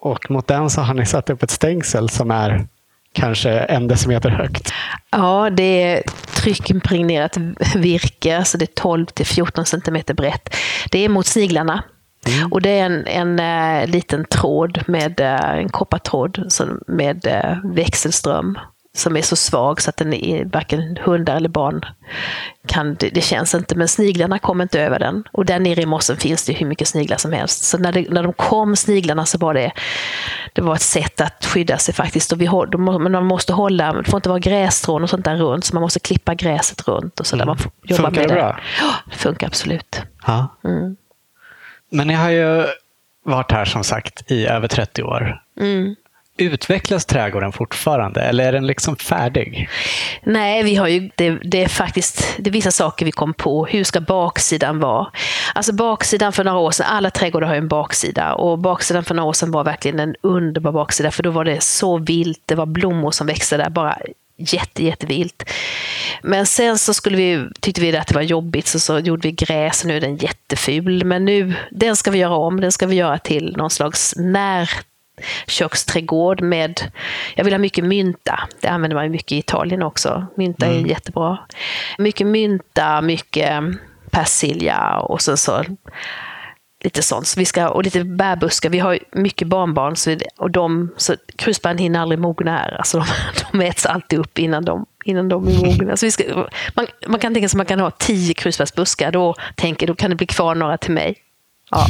[0.00, 2.66] Och mot den så har ni satt upp ett stängsel som är
[3.12, 4.72] kanske en decimeter högt.
[5.10, 6.02] Ja, det är
[6.34, 7.36] tryckimpregnerat
[7.74, 10.56] virke, alltså det är 12 till 14 centimeter brett.
[10.90, 11.82] Det är mot sniglarna.
[12.26, 12.52] Mm.
[12.52, 16.52] Och det är en, en uh, liten tråd med uh, en koppartråd
[16.86, 18.58] med uh, växelström
[18.94, 21.84] som är så svag så att den är, varken hundar eller barn
[22.66, 25.24] kan, det, det känns inte, men sniglarna kommer inte över den.
[25.32, 27.64] Och där nere i mossen finns det hur mycket sniglar som helst.
[27.64, 29.72] Så när, det, när de kom, sniglarna, så var det,
[30.52, 32.32] det var ett sätt att skydda sig faktiskt.
[32.32, 35.64] Och vi, men man måste hålla, det får inte vara grässtrån och sånt där runt,
[35.64, 37.20] så man måste klippa gräset runt.
[37.20, 38.40] Och så där man får jobba Funkar med det det.
[38.40, 38.60] bra?
[38.80, 40.02] Ja, det funkar absolut.
[40.26, 40.56] Ja.
[40.64, 40.96] Mm.
[41.90, 42.66] Men ni har ju
[43.24, 45.42] varit här som sagt i över 30 år.
[45.60, 45.94] Mm.
[46.36, 49.68] Utvecklas trädgården fortfarande eller är den liksom färdig?
[50.22, 53.66] Nej, vi har ju, det, det är faktiskt det är vissa saker vi kom på.
[53.66, 55.06] Hur ska baksidan vara?
[55.54, 59.14] Alltså baksidan för några år sedan, alla trädgårdar har ju en baksida och baksidan för
[59.14, 62.54] några år sedan var verkligen en underbar baksida för då var det så vilt, det
[62.54, 63.98] var blommor som växte där, bara
[64.36, 65.50] jätte, jättevilt.
[66.22, 69.32] Men sen så skulle vi, tyckte vi att det var jobbigt så, så gjorde vi
[69.32, 71.04] gräs, nu är den jätteful.
[71.04, 74.70] Men nu, den ska vi göra om, den ska vi göra till någon slags när
[75.46, 76.80] köksträdgård med,
[77.34, 78.40] jag vill ha mycket mynta.
[78.60, 80.26] Det använder man mycket i Italien också.
[80.36, 81.38] Mynta är jättebra.
[81.98, 83.62] Mycket mynta, mycket
[84.10, 85.64] persilja och sen så
[86.84, 87.26] lite sånt.
[87.26, 88.70] Så vi ska, och lite bärbuskar.
[88.70, 92.76] Vi har mycket barnbarn så, vi- och de, så krusbären hinner aldrig mogna här.
[92.78, 93.06] Alltså de,
[93.52, 95.96] de äts alltid upp innan de, innan de är mogna.
[95.96, 96.24] Så vi ska,
[96.74, 99.12] man, man kan tänka sig att man kan ha tio krusbärsbuskar.
[99.12, 101.14] Då, tänker, då kan det bli kvar några till mig.
[101.70, 101.86] Ja.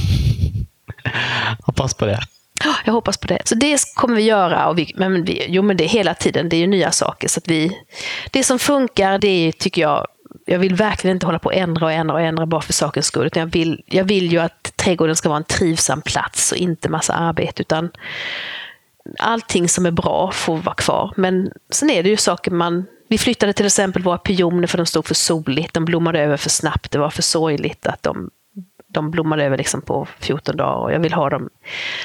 [1.65, 2.19] Hoppas på det.
[2.65, 3.39] Ah, jag hoppas på det.
[3.45, 4.69] Så det kommer vi göra.
[4.69, 6.49] Och vi, men vi, jo, men det är hela tiden.
[6.49, 7.29] Det är ju nya saker.
[7.29, 7.81] Så att vi,
[8.31, 10.07] det som funkar, det är, tycker jag,
[10.47, 13.07] jag vill verkligen inte hålla på och ändra och ändra och ändra bara för sakens
[13.07, 13.27] skull.
[13.27, 16.89] Utan jag vill, jag vill ju att trädgården ska vara en trivsam plats och inte
[16.89, 17.63] massa arbete.
[17.63, 17.91] Utan
[19.19, 21.13] allting som är bra får vara kvar.
[21.17, 22.87] Men sen är det ju saker man...
[23.09, 25.75] Vi flyttade till exempel våra pioner för de stod för soligt.
[25.75, 26.91] De blommade över för snabbt.
[26.91, 28.31] Det var för sorgligt att de,
[28.93, 30.77] de blommar över liksom på 14 dagar.
[30.77, 31.49] Och jag vill ha dem...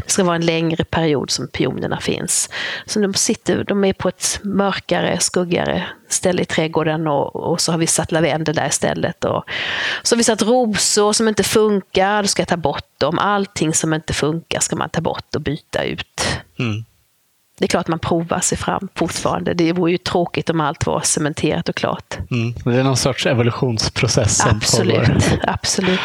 [0.05, 2.49] Det ska vara en längre period som pionerna finns.
[2.85, 7.71] Så de, sitter, de är på ett mörkare, skuggigare ställe i trädgården och, och så
[7.71, 9.25] har vi satt lavendel där istället.
[9.25, 9.43] Och,
[10.03, 13.19] så har vi satt rosor som inte funkar, då ska jag ta bort dem.
[13.19, 16.21] Allting som inte funkar ska man ta bort och byta ut.
[16.59, 16.85] Mm.
[17.59, 19.53] Det är klart man provar sig fram fortfarande.
[19.53, 22.17] Det vore ju tråkigt om allt var cementerat och klart.
[22.31, 22.53] Mm.
[22.65, 24.99] Det är någon sorts evolutionsprocess som pågår.
[24.99, 25.99] Absolut, absolut.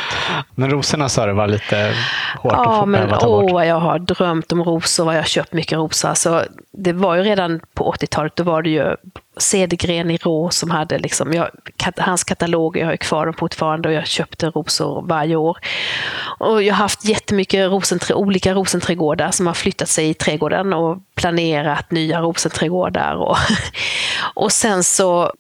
[0.55, 1.95] Men rosorna sa du var lite
[2.39, 3.53] hårt Ja, att få men ta åh, bort.
[3.53, 6.09] vad jag har drömt om rosor, vad jag har köpt mycket rosor.
[6.09, 8.97] Alltså, det var ju redan på 80-talet, då var det ju
[9.37, 13.35] Cedergren i Rå som hade liksom, jag, kat, hans katalog, jag har ju kvar dem
[13.35, 15.59] fortfarande och jag köpte rosor varje år.
[16.39, 20.99] Och jag har haft jättemycket rosenträ, olika rosenträdgårdar som har flyttat sig i trädgården och
[21.15, 23.15] planerat nya rosenträdgårdar.
[23.15, 23.37] Och,
[24.35, 25.33] och sen så,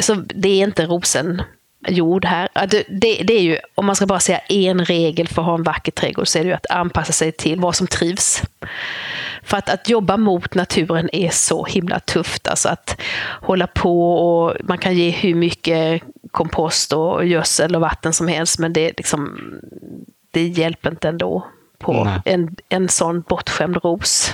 [0.00, 1.42] så det är inte rosen
[1.88, 2.48] jord här.
[2.54, 5.54] Det, det, det är ju, om man ska bara säga en regel för att ha
[5.54, 8.42] en vacker trädgård så är det ju att anpassa sig till vad som trivs.
[9.50, 12.48] För att, att jobba mot naturen är så himla tufft.
[12.48, 13.00] Alltså att
[13.42, 18.58] hålla på och man kan ge hur mycket kompost och gödsel och vatten som helst
[18.58, 19.38] men det, liksom,
[20.30, 21.46] det hjälper inte ändå
[21.78, 22.20] på Nej.
[22.24, 24.32] en, en sån bortskämd ros.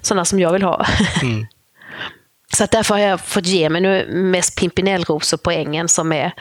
[0.00, 0.86] Sådana som jag vill ha.
[1.22, 1.46] Mm.
[2.56, 6.32] Så att därför har jag fått ge mig nu mest pimpinellrosor på ängen som är,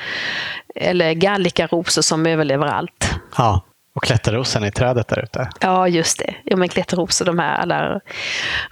[0.76, 3.10] eller gallikarosor som överlever allt.
[3.38, 3.62] Ja.
[3.96, 5.50] Och klätterrosen i trädet där ute.
[5.60, 6.36] Ja, just det.
[6.44, 8.00] Ja, men klätterrosor, de här alla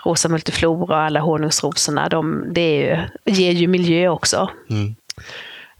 [0.06, 4.50] rosa multiflora och alla honungsrosorna, de, det är ju, ger ju miljö också.
[4.70, 4.96] Mm.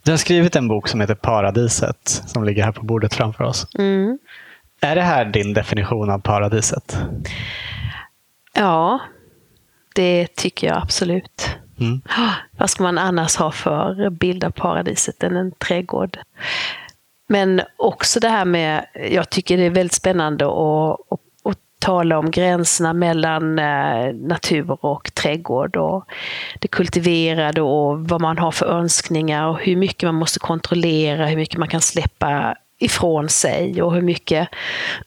[0.04, 3.68] Du har skrivit en bok som heter Paradiset som ligger här på bordet framför oss.
[3.80, 4.20] Mm.
[4.82, 6.98] Är det här din definition av paradiset?
[8.54, 9.00] Ja,
[9.96, 11.58] det tycker jag absolut.
[11.80, 12.02] Mm.
[12.58, 16.18] Vad ska man annars ha för bild av paradiset än en trädgård?
[17.32, 21.00] Men också det här med, jag tycker det är väldigt spännande att,
[21.46, 26.06] att, tala om gränserna mellan eh, natur och trädgård och
[26.60, 31.36] det kultiverade och vad man har för önskningar och hur mycket man måste kontrollera, hur
[31.36, 34.50] mycket man kan släppa ifrån sig och hur mycket...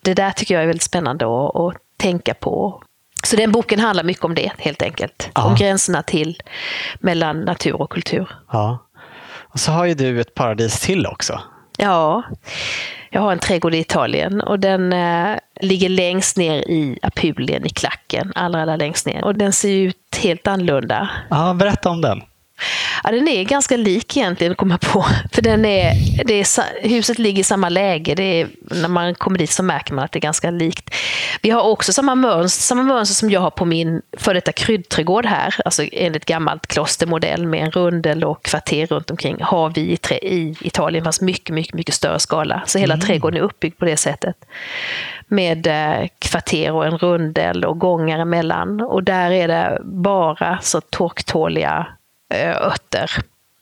[0.02, 2.82] Det där tycker jag är väldigt spännande att, att tänka på.
[3.24, 5.30] Så den boken handlar mycket om det helt enkelt.
[5.34, 5.44] Ja.
[5.44, 6.42] Om gränserna till
[6.98, 8.28] mellan natur och kultur.
[8.52, 8.78] Ja.
[9.54, 11.40] Och så har ju du ett paradis till också.
[11.78, 12.22] Ja,
[13.10, 17.68] Jag har en trädgård i Italien och den eh, ligger längst ner i Apulien, i
[17.68, 19.24] klacken, allra, allra längst ner.
[19.24, 21.08] Och den ser ut helt annorlunda.
[21.30, 22.22] Ja, berätta om den.
[23.04, 25.06] Ja, den är ganska lik egentligen att komma på.
[25.32, 25.92] För den är,
[26.24, 28.14] det är, huset ligger i samma läge.
[28.14, 30.94] Det är, när man kommer dit så märker man att det är ganska likt.
[31.42, 35.26] Vi har också samma mönster, samma mönster som jag har på min för detta kryddträdgård
[35.26, 35.54] här.
[35.64, 39.36] Alltså enligt gammalt klostermodell med en rundel och kvarter runt omkring.
[39.42, 42.62] Har vi i, trä, i Italien fast mycket, mycket, mycket större skala.
[42.66, 43.06] Så hela mm.
[43.06, 44.36] trädgården är uppbyggd på det sättet.
[45.28, 48.80] Med eh, kvarter och en rundel och gångar emellan.
[48.80, 51.86] Och där är det bara så torktåliga
[52.42, 53.10] örter.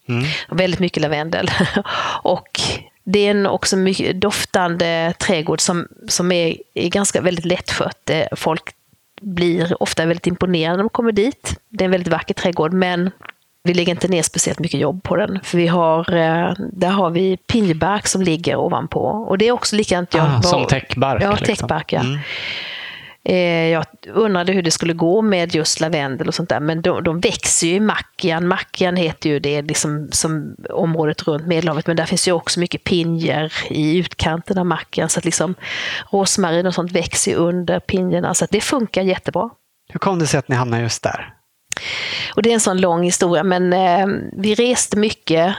[0.08, 0.24] Mm.
[0.48, 1.50] Väldigt mycket lavendel.
[2.22, 2.60] och
[3.04, 8.10] det är en också mycket doftande trädgård som, som är, är ganska väldigt lättskött.
[8.10, 8.62] Eh, folk
[9.20, 11.60] blir ofta väldigt imponerade när de kommer dit.
[11.68, 13.10] Det är en väldigt vacker trädgård, men
[13.64, 15.40] vi lägger inte ner speciellt mycket jobb på den.
[15.42, 19.04] För vi har, eh, där har vi pinjebark som ligger ovanpå.
[19.04, 20.14] Och det är också likadant.
[20.14, 21.22] ah, som täckbark?
[21.22, 21.46] Ja, liksom.
[21.46, 21.92] täckbark.
[21.92, 22.00] Ja.
[22.00, 22.18] Mm.
[23.24, 27.04] Eh, jag undrade hur det skulle gå med just lavendel och sånt där, men de,
[27.04, 28.48] de växer ju i Mackian.
[28.48, 32.84] Mackian heter ju det liksom som området runt Medelhavet, men där finns ju också mycket
[32.84, 35.54] pinjer i utkanten av Mackian, så att liksom
[36.10, 39.50] rosmarin och sånt växer under pinjerna, så att det funkar jättebra.
[39.92, 41.34] Hur kom det sig att ni hamnade just där?
[42.34, 44.06] Och det är en sån lång historia, men eh,
[44.36, 45.54] vi reste mycket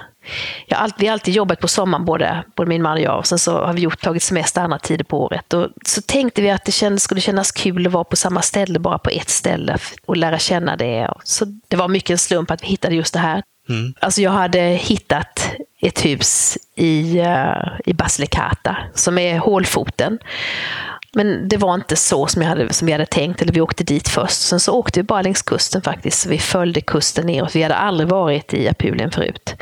[0.65, 3.17] jag alltid, vi har alltid jobbat på sommaren, både, både min man och jag.
[3.17, 5.53] Och sen så har vi gjort, tagit semester andra tider på året.
[5.53, 8.79] Och så tänkte vi att det kändes, skulle kännas kul att vara på samma ställe,
[8.79, 11.13] bara på ett ställe och lära känna det.
[11.23, 13.43] Så det var mycket en slump att vi hittade just det här.
[13.69, 13.93] Mm.
[13.99, 20.19] Alltså jag hade hittat ett hus i, uh, i Basilicata som är hålfoten.
[21.15, 23.83] Men det var inte så som, jag hade, som vi hade tänkt, eller vi åkte
[23.83, 24.41] dit först.
[24.41, 26.25] Sen så åkte vi bara längs kusten faktiskt.
[26.25, 27.55] Vi följde kusten neråt.
[27.55, 29.55] Vi hade aldrig varit i Apulien förut.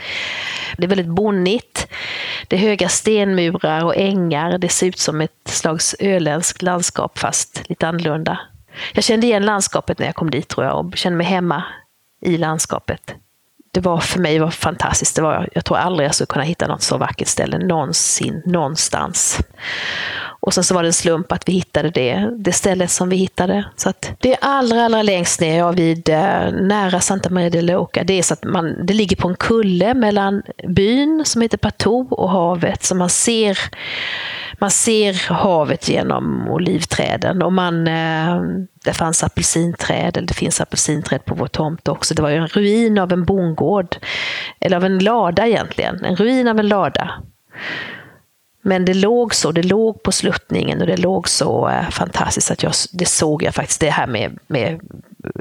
[0.78, 1.88] Det är väldigt bonnigt.
[2.48, 4.58] Det är höga stenmurar och ängar.
[4.58, 8.40] Det ser ut som ett slags öländskt landskap fast lite annorlunda.
[8.94, 11.64] Jag kände igen landskapet när jag kom dit tror jag och kände mig hemma
[12.22, 13.16] i landskapet.
[13.74, 15.16] Det var för mig var fantastiskt.
[15.16, 19.40] Det var, jag tror aldrig jag skulle kunna hitta något så vackert ställe någonsin, någonstans.
[20.44, 23.16] Och sen så var det en slump att vi hittade det, det stället som vi
[23.16, 23.66] hittade.
[23.76, 27.62] Så att det är allra, allra längst ner, ja, vid, eh, nära Santa Maria de
[27.62, 28.04] Loca.
[28.04, 32.08] Det, är så att man, det ligger på en kulle mellan byn som heter Patou
[32.10, 32.84] och havet.
[32.84, 33.58] Så man ser,
[34.60, 37.42] man ser havet genom olivträden.
[37.42, 38.42] Och man, eh,
[38.86, 42.14] det fanns apelsinträd, eller det finns apelsinträd på vår tomt också.
[42.14, 43.96] Det var ju en ruin av en bondgård,
[44.60, 46.06] eller av en lada egentligen.
[46.06, 47.12] En ruin av en lada.
[48.62, 52.64] Men det låg så, det låg på sluttningen och det låg så eh, fantastiskt att
[52.64, 53.80] jag, det såg jag faktiskt.
[53.80, 54.80] Det här med, med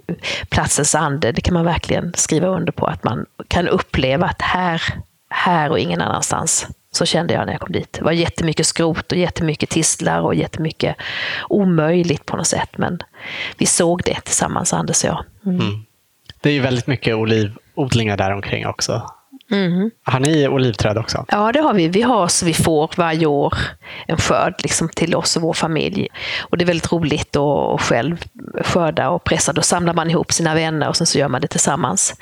[0.06, 0.14] eh,
[0.48, 2.86] platsens ande, det kan man verkligen skriva under på.
[2.86, 4.82] Att man kan uppleva att här,
[5.30, 6.66] här och ingen annanstans.
[6.92, 7.92] Så kände jag när jag kom dit.
[7.92, 10.96] Det var jättemycket skrot och jättemycket tistlar och jättemycket
[11.48, 12.70] omöjligt på något sätt.
[12.78, 12.98] Men
[13.58, 15.24] vi såg det tillsammans, Anders och jag.
[15.46, 15.60] Mm.
[15.60, 15.84] Mm.
[16.40, 19.02] Det är ju väldigt mycket olivodlingar där omkring också.
[19.50, 19.90] Mm.
[20.04, 21.24] Har ni olivträd också?
[21.28, 21.88] Ja, det har vi.
[21.88, 23.54] Vi har så vi får varje år
[24.06, 26.08] en skörd liksom, till oss och vår familj.
[26.40, 28.24] Och Det är väldigt roligt att själv
[28.64, 29.52] skörda och pressa.
[29.52, 32.14] Då samlar man ihop sina vänner och sen så gör man det tillsammans.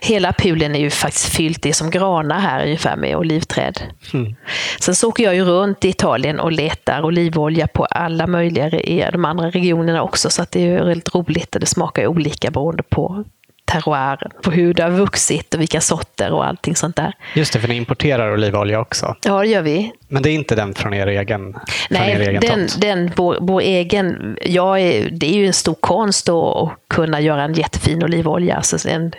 [0.00, 3.82] Hela pulen är ju faktiskt fyllt, det är som granar här ungefär med olivträd.
[4.14, 4.34] Mm.
[4.80, 9.08] Sen så åker jag ju runt i Italien och letar olivolja på alla möjliga i
[9.12, 10.30] de andra regionerna också.
[10.30, 13.24] Så att det är väldigt roligt och det smakar olika beroende på
[13.72, 17.12] terroiren, på hur det har vuxit och vilka sorter och allting sånt där.
[17.34, 19.16] Just det, för ni importerar olivolja också.
[19.24, 19.92] Ja, det gör vi.
[20.08, 21.56] Men det är inte den från er egen
[21.90, 24.74] Nej, er egen den, den vår, vår egen, ja,
[25.10, 28.56] det är ju en stor konst att kunna göra en jättefin olivolja.
[28.56, 29.12] Alltså en,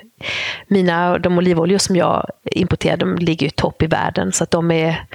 [0.67, 4.31] mina, de olivoljor som jag importerar, de ligger ju topp i världen.
[4.31, 5.05] Så att de är,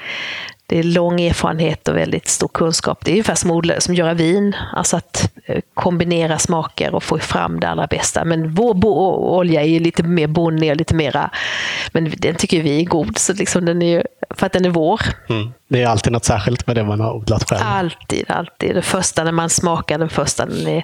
[0.69, 3.05] det är lång erfarenhet och väldigt stor kunskap.
[3.05, 7.19] Det är ungefär som, odla, som göra vin, alltså att eh, kombinera smaker och få
[7.19, 8.25] fram det allra bästa.
[8.25, 8.87] Men vår
[9.39, 11.31] olja är lite mer bonnig och lite mera,
[11.93, 15.01] men den tycker vi är god, så liksom den är, för att den är vår.
[15.29, 15.53] Mm.
[15.69, 17.63] Det är alltid något särskilt med det man har odlat själv.
[17.65, 18.75] Alltid, alltid.
[18.75, 20.83] Det första när man smakar den första, den är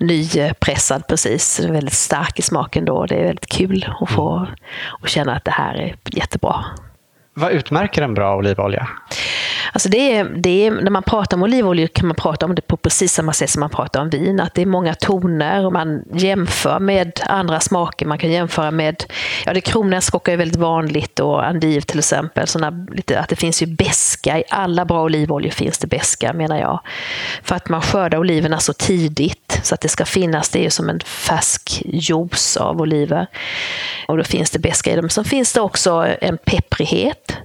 [0.00, 1.56] nypressad precis.
[1.56, 3.06] Den är väldigt stark i smaken då.
[3.06, 4.50] Det är väldigt kul att få mm.
[5.00, 6.64] och känna att det här är jättebra.
[7.38, 8.88] Vad utmärker en bra olivolja?
[9.72, 12.62] Alltså det är, det är, när man pratar om olivoljor kan man prata om det
[12.62, 14.40] på precis samma sätt som man pratar om vin.
[14.40, 18.06] Att det är många toner och man jämför med andra smaker.
[18.06, 19.04] Man kan jämföra med,
[19.46, 22.46] ja det kronärtskocka är väldigt vanligt och andiv till exempel.
[22.46, 26.58] Såna, lite, att det finns ju beska i alla bra olivoljor finns det beska menar
[26.58, 26.80] jag.
[27.42, 30.88] För att man skördar oliverna så tidigt så att det ska finnas, det är som
[30.88, 33.26] en färsk juice av oliver.
[34.08, 35.08] Och då finns det beska i dem.
[35.08, 37.38] Sen finns det också en pepprighet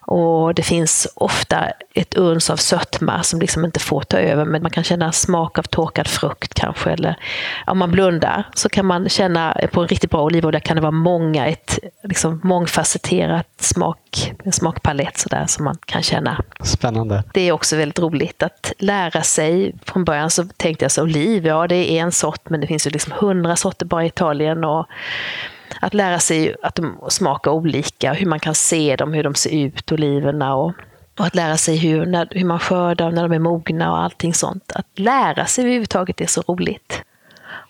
[0.00, 1.64] och det finns ofta
[1.94, 5.58] ett uns av sötma som liksom inte får ta över, men man kan känna smak
[5.58, 6.90] av torkad frukt kanske.
[6.90, 7.16] Eller
[7.66, 10.90] om man blundar så kan man känna, på en riktigt bra olivolja kan det vara
[10.90, 16.42] många, ett liksom mångfacetterat smak, en smakpalett sådär som man kan känna.
[16.60, 17.24] Spännande.
[17.34, 19.74] Det är också väldigt roligt att lära sig.
[19.84, 22.86] Från början så tänkte jag så oliv, ja det är en sort, men det finns
[22.86, 24.64] ju liksom hundra sorter bara i Italien.
[24.64, 24.86] Och
[25.80, 29.50] att lära sig att de smakar olika, hur man kan se dem, hur de ser
[29.50, 30.54] ut, oliverna.
[30.54, 30.72] Och,
[31.18, 34.34] och att lära sig hur, när, hur man skördar, när de är mogna och allting
[34.34, 34.72] sånt.
[34.74, 37.02] Att lära sig överhuvudtaget är så roligt.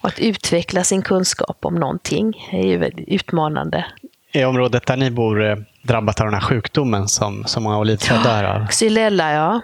[0.00, 3.84] Och att utveckla sin kunskap om någonting är ju väldigt utmanande.
[4.32, 8.22] Är området där ni bor eh, drabbat av den här sjukdomen som så många olivträd
[8.22, 8.66] dör av?
[8.66, 9.60] Xylella, ja.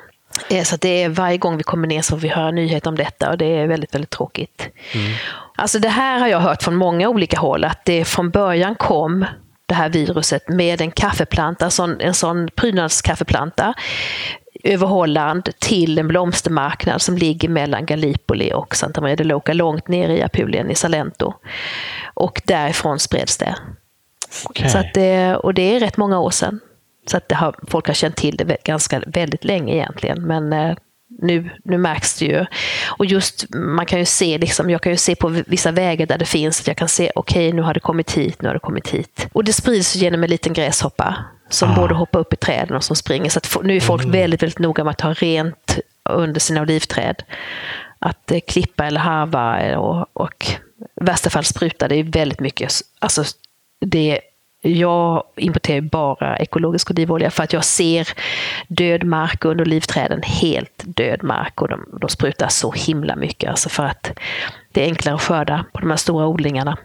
[0.51, 3.31] Eh, så det är varje gång vi kommer ner så vi höra nyheter om detta
[3.31, 4.68] och det är väldigt, väldigt tråkigt.
[4.95, 5.12] Mm.
[5.57, 9.27] Alltså det här har jag hört från många olika håll, att det från början kom
[9.66, 13.75] det här viruset med en kaffeplanta, en sån, prydnadskaffeplanta
[14.64, 19.88] över Holland till en blomstermarknad som ligger mellan Gallipoli och Santa Maria de Loca, långt
[19.88, 21.35] nere i Apulien, i Salento.
[22.14, 23.55] Och därifrån spreds det.
[24.45, 24.68] Okay.
[24.68, 25.37] Så det.
[25.37, 26.61] Och det är rätt många år sedan.
[27.06, 30.22] Så att har, folk har känt till det ganska väldigt länge egentligen.
[30.22, 30.76] Men eh,
[31.18, 32.46] nu, nu märks det ju.
[32.88, 36.18] Och just, man kan ju se, liksom, jag kan ju se på vissa vägar där
[36.18, 38.54] det finns, att jag kan se, okej, okay, nu har det kommit hit, nu har
[38.54, 39.28] det kommit hit.
[39.32, 41.76] Och det sprids genom en liten gräshoppa som ah.
[41.76, 43.30] både hoppar upp i träden och som springer.
[43.30, 44.12] Så att, nu är folk mm.
[44.12, 45.78] väldigt, väldigt noga med att ha rent
[46.10, 47.22] under sina olivträd.
[47.98, 50.46] Att eh, klippa eller harva och, och
[51.00, 53.24] i värsta fall spruta, det är väldigt mycket, alltså
[53.80, 54.20] det
[54.62, 58.09] jag importerar bara ekologisk olivolja för att jag ser
[58.68, 63.51] död mark under olivträden, helt död mark och de, de sprutar så himla mycket.
[63.51, 64.12] Alltså för att
[64.72, 66.79] det är enklare att skörda på de här stora odlingarna.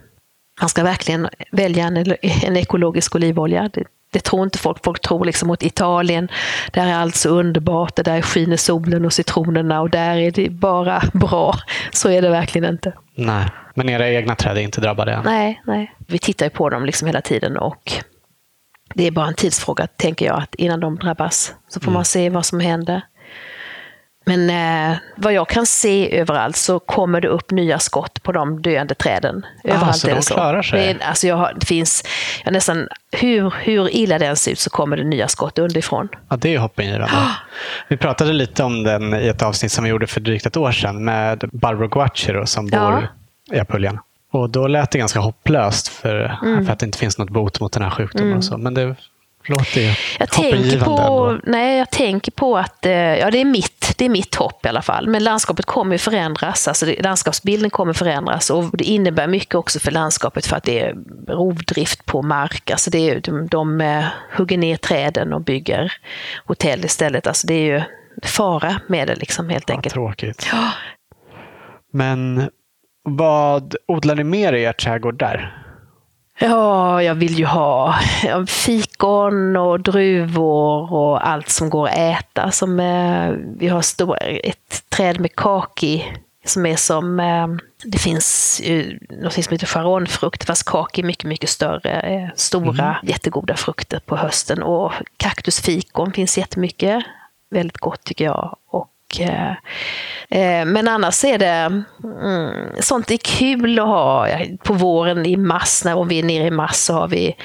[0.61, 3.69] Man ska verkligen välja en, en ekologisk olivolja.
[3.73, 4.83] Det, det tror inte folk.
[4.83, 6.27] Folk tror liksom att Italien,
[6.71, 11.03] där är allt så underbart, där skiner solen och citronerna och där är det bara
[11.13, 11.55] bra.
[11.91, 12.93] Så är det verkligen inte.
[13.15, 13.45] Nej,
[13.77, 15.23] men era egna träd är inte drabbade än?
[15.25, 15.95] Nej, nej.
[16.07, 17.93] Vi tittar ju på dem liksom hela tiden och
[18.93, 21.93] det är bara en tidsfråga, tänker jag, att innan de drabbas så får mm.
[21.93, 23.01] man se vad som händer.
[24.25, 28.61] Men eh, vad jag kan se överallt så kommer det upp nya skott på de
[28.61, 29.45] döende träden.
[29.63, 30.93] Överallt ah, så de klarar sig?
[30.93, 32.03] Det, alltså jag har, det finns,
[32.43, 36.09] jag nästan, hur, hur illa den ser ut så kommer det nya skott underifrån.
[36.29, 37.07] Ja, det är hoppingivande.
[37.87, 40.71] Vi pratade lite om den i ett avsnitt som vi gjorde för drygt ett år
[40.71, 43.03] sedan med Barbro Guacchero som bor ja.
[43.51, 43.99] I Apulien.
[44.31, 46.65] Och då lät det ganska hopplöst för, mm.
[46.65, 48.27] för att det inte finns något bot mot den här sjukdomen.
[48.27, 48.37] Mm.
[48.37, 48.57] Och så.
[48.57, 48.95] Men det
[49.47, 53.93] låter ju jag tänker på, Nej, jag tänker på att eh, ja, det, är mitt,
[53.97, 55.07] det är mitt hopp i alla fall.
[55.07, 56.67] Men landskapet kommer förändras.
[56.67, 58.49] Alltså landskapsbilden kommer förändras.
[58.49, 60.95] Och det innebär mycket också för landskapet för att det är
[61.27, 62.71] rovdrift på mark.
[62.71, 64.05] Alltså det är, de, de eh,
[64.37, 65.93] hugger ner träden och bygger
[66.45, 67.27] hotell istället.
[67.27, 67.81] Alltså det är ju
[68.23, 69.95] fara med det liksom helt enkelt.
[69.95, 70.47] Ja, tråkigt.
[70.51, 70.71] Ja.
[71.91, 72.49] Men
[73.09, 75.63] vad odlar ni mer i er trädgård där?
[76.39, 77.95] Ja, jag vill ju ha
[78.47, 82.51] fikon och druvor och allt som går att äta.
[82.51, 86.05] Som, eh, vi har stor, ett träd med kaki
[86.45, 87.47] som är som, eh,
[87.83, 91.99] det finns ju något som heter charonfrukt, fast kaki är mycket, mycket större.
[91.99, 92.95] Eh, stora, mm.
[93.03, 94.63] jättegoda frukter på hösten.
[94.63, 97.03] Och kaktusfikon finns jättemycket.
[97.49, 98.57] Väldigt gott tycker jag.
[98.69, 99.51] Och och, eh,
[100.29, 104.27] eh, men annars är det mm, sånt är kul att ha.
[104.63, 107.35] På våren i mars, när om vi är nere i mars, så har vi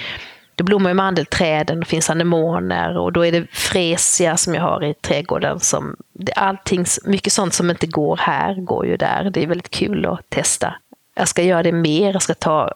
[0.55, 4.85] då blommar ju mandelträden, det finns anemoner och då är det fresia som jag har
[4.85, 5.61] i trädgården.
[5.61, 9.31] Som, det, allting, mycket sånt som inte går här går ju där.
[9.31, 10.75] Det är väldigt kul att testa.
[11.14, 12.72] Jag ska göra det mer, jag ska ta,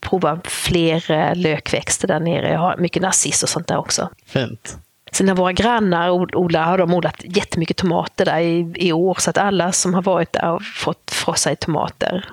[0.00, 2.52] prova fler eh, lökväxter där nere.
[2.52, 4.10] Jag har mycket narciss och sånt där också.
[4.26, 4.78] Fint.
[5.12, 9.30] Sen när våra grannar odlar har de odlat jättemycket tomater där i, i år, så
[9.30, 12.24] att alla som har varit där har fått frossa i tomater.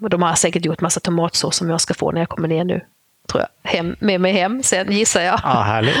[0.00, 2.64] Och de har säkert gjort massa tomatsås som jag ska få när jag kommer ner
[2.64, 2.80] nu,
[3.28, 5.40] tror jag, hem, med mig hem sen gissar jag.
[5.44, 5.96] Ja, härligt.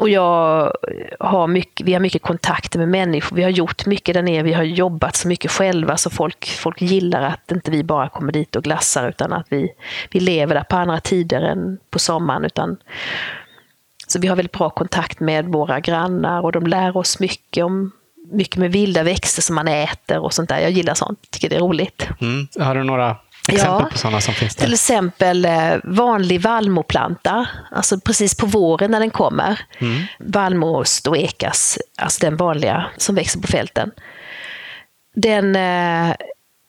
[0.00, 0.72] Och jag
[1.20, 3.36] har mycket, vi har mycket kontakter med människor.
[3.36, 4.42] Vi har gjort mycket där nere.
[4.42, 8.32] Vi har jobbat så mycket själva så folk, folk gillar att inte vi bara kommer
[8.32, 9.68] dit och glassar utan att vi,
[10.10, 12.44] vi lever där på andra tider än på sommaren.
[12.44, 12.76] Utan
[14.10, 17.92] så vi har väldigt bra kontakt med våra grannar och de lär oss mycket om
[18.32, 20.58] mycket med vilda växter som man äter och sånt där.
[20.58, 22.08] Jag gillar sånt, tycker det är roligt.
[22.20, 22.48] Mm.
[22.60, 23.16] Har du några
[23.48, 24.64] exempel ja, på sådana som finns där?
[24.64, 29.60] Till exempel eh, vanlig vallmoplanta, alltså precis på våren när den kommer.
[29.78, 30.02] Mm.
[30.18, 33.90] Vallmo stoekas, alltså den vanliga som växer på fälten.
[35.14, 36.14] Den, eh,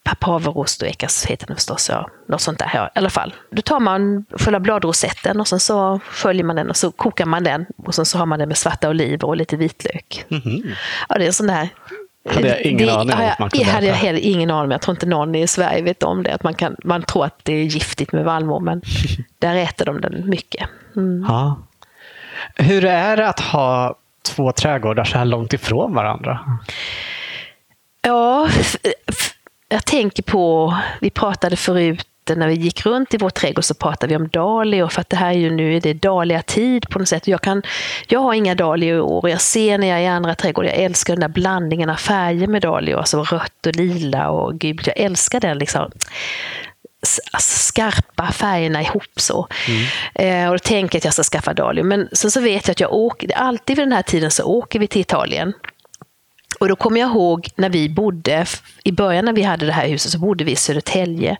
[0.04, 1.90] papaverost och ekas heter den förstås.
[1.90, 2.10] Ja.
[2.28, 2.72] Något sånt där.
[2.74, 3.34] Ja, I alla fall.
[3.52, 7.44] Då tar man själva bladrosetten och sen så sköljer man den och så kokar man
[7.44, 7.66] den.
[7.78, 10.26] Och sen så har man den med svarta oliver och lite vitlök.
[10.28, 10.64] Mhm.
[11.10, 11.70] Ja, det är en sån där
[12.30, 14.72] Hade jag ingen det, aning om att man kunde hade jag heller ingen aning om.
[14.72, 16.34] Jag tror inte någon i Sverige vet om det.
[16.34, 18.82] Att man, kan, man tror att det är giftigt med vallmo, men
[19.40, 20.70] där äter de den mycket.
[20.96, 21.26] Mm.
[21.28, 21.60] Ja.
[22.56, 23.96] Hur är det att ha
[24.36, 26.40] två trädgårdar så här långt ifrån varandra?
[28.02, 28.48] Ja,
[29.72, 34.08] jag tänker på, vi pratade förut när vi gick runt i vår trädgård så pratade
[34.08, 37.08] vi om dahlior för att det här är ju nu är det dahlia-tid på något
[37.08, 37.28] sätt.
[37.28, 37.62] Jag, kan,
[38.08, 40.70] jag har inga dahlior i år och jag ser när jag är i andra trädgårdar,
[40.70, 44.88] jag älskar den där blandningen av färger med dahlior, alltså rött och lila och gult.
[44.88, 45.92] Jag älskar den liksom
[47.32, 49.48] alltså skarpa färgerna ihop så.
[50.16, 51.84] Eh, och då tänker jag att jag ska skaffa dahlior.
[51.84, 54.80] Men sen så vet jag att jag åker, alltid vid den här tiden så åker
[54.80, 55.54] vi till Italien.
[56.62, 58.46] Och då kommer jag ihåg när vi bodde,
[58.84, 61.38] i början när vi hade det här huset så bodde vi i Södertälje.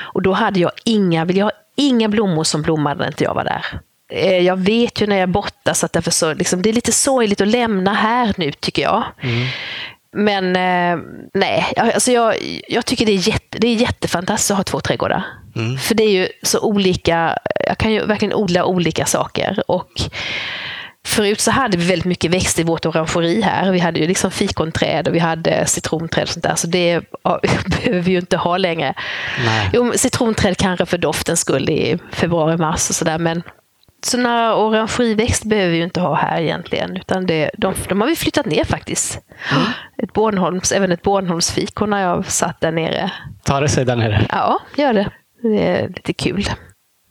[0.00, 3.34] Och då hade jag inga, vill jag ha inga blommor som blommade när inte jag
[3.34, 3.64] var där.
[4.12, 6.72] Eh, Jag vet ju när jag är borta så att därför så, liksom, det är
[6.72, 9.04] lite sorgligt att lämna här nu tycker jag.
[10.16, 11.04] Men eh,
[11.34, 12.34] nej, alltså jag,
[12.68, 15.24] jag tycker det är, jätte, det är jättefantastiskt att ha två trädgårdar.
[15.78, 19.62] För det är ju så olika, jag kan ju verkligen odla olika saker.
[19.68, 19.90] Och
[21.06, 23.72] Förut så hade vi väldigt mycket växter i vårt orangeri här.
[23.72, 26.54] Vi hade ju liksom fikonträd och vi hade citronträd och sånt där.
[26.54, 28.94] Så det ja, behöver vi ju inte ha längre.
[29.44, 29.70] Nej.
[29.72, 33.18] Jo, citronträd kanske för doftens skull i februari, mars och sådär.
[33.18, 33.42] Men
[34.04, 36.96] sådana orangeriväxt behöver vi ju inte ha här egentligen.
[36.96, 39.18] Utan det, de, de har vi flyttat ner faktiskt.
[40.02, 43.12] Ett Bornholms, även ett Bornholmsfikon har jag satt där nere.
[43.44, 44.26] Tar det sig där nere?
[44.30, 45.10] Ja, gör det.
[45.42, 46.44] Det är lite kul.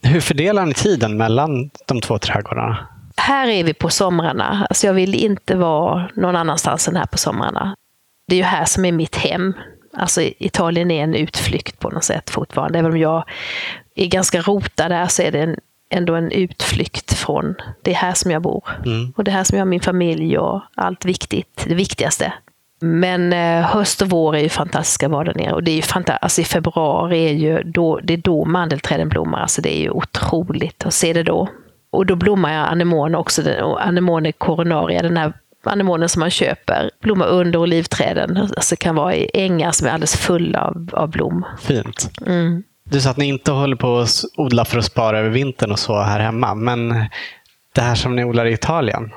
[0.03, 2.87] Hur fördelar ni tiden mellan de två trädgårdarna?
[3.17, 4.65] Här är vi på somrarna.
[4.69, 7.75] Alltså jag vill inte vara någon annanstans än här på somrarna.
[8.27, 9.53] Det är ju här som är mitt hem.
[9.97, 12.79] Alltså Italien är en utflykt på något sätt fortfarande.
[12.79, 13.23] Även om jag
[13.95, 15.55] är ganska rotad där så är det en,
[15.89, 18.63] ändå en utflykt från det är här som jag bor.
[19.15, 22.33] Och det är här som jag har min familj och allt viktigt, det viktigaste.
[22.83, 25.53] Men eh, höst och vår är ju fantastiska att vara där nere.
[25.53, 29.09] Och det är ju fanta- alltså i februari är ju då, det är då mandelträden
[29.09, 29.39] blommar.
[29.41, 31.47] Alltså det är ju otroligt att se det då.
[31.91, 33.41] Och då blommar jag anemon också.
[33.79, 35.33] Anemone coronaria, den här
[35.63, 38.37] anemonen som man köper, blommar under olivträden.
[38.37, 41.45] Alltså kan vara i ängar som är alldeles fulla av, av blom.
[41.61, 42.11] Fint.
[42.25, 42.63] Mm.
[42.83, 45.79] Du sa att ni inte håller på att odla för att spara över vintern och
[45.79, 46.55] så här hemma.
[46.55, 46.89] Men
[47.75, 49.11] det här som ni odlar i Italien,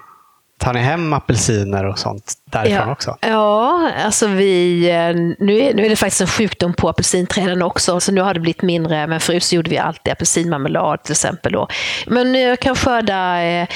[0.64, 3.16] tar ni hem apelsiner och sånt därifrån också?
[3.20, 8.00] Ja, alltså vi, eh, nu, är, nu är det faktiskt en sjukdom på apelsinträden också,
[8.00, 9.06] så nu har det blivit mindre.
[9.06, 11.52] Men förut så gjorde vi alltid apelsinmarmelad till exempel.
[11.52, 11.68] Då.
[12.06, 13.68] Men jag kan skörda eh,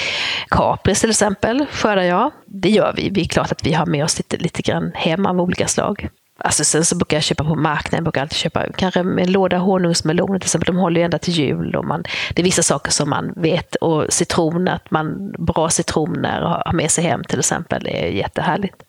[0.49, 1.66] kapris till exempel.
[1.72, 2.30] Skördar jag.
[2.47, 3.11] Det gör vi.
[3.11, 6.09] Det är klart att vi har med oss lite, lite grann hem av olika slag.
[6.41, 9.59] Alltså sen så brukar jag köpa på marknaden, jag brukar alltid köpa kanske en låda
[9.59, 10.66] honungsmeloner till exempel.
[10.66, 11.76] De håller ju ända till jul.
[11.76, 13.74] Och man, det är vissa saker som man vet.
[13.74, 17.82] Och citron, att man bra citroner har med sig hem till exempel.
[17.82, 18.82] Det är jättehärligt.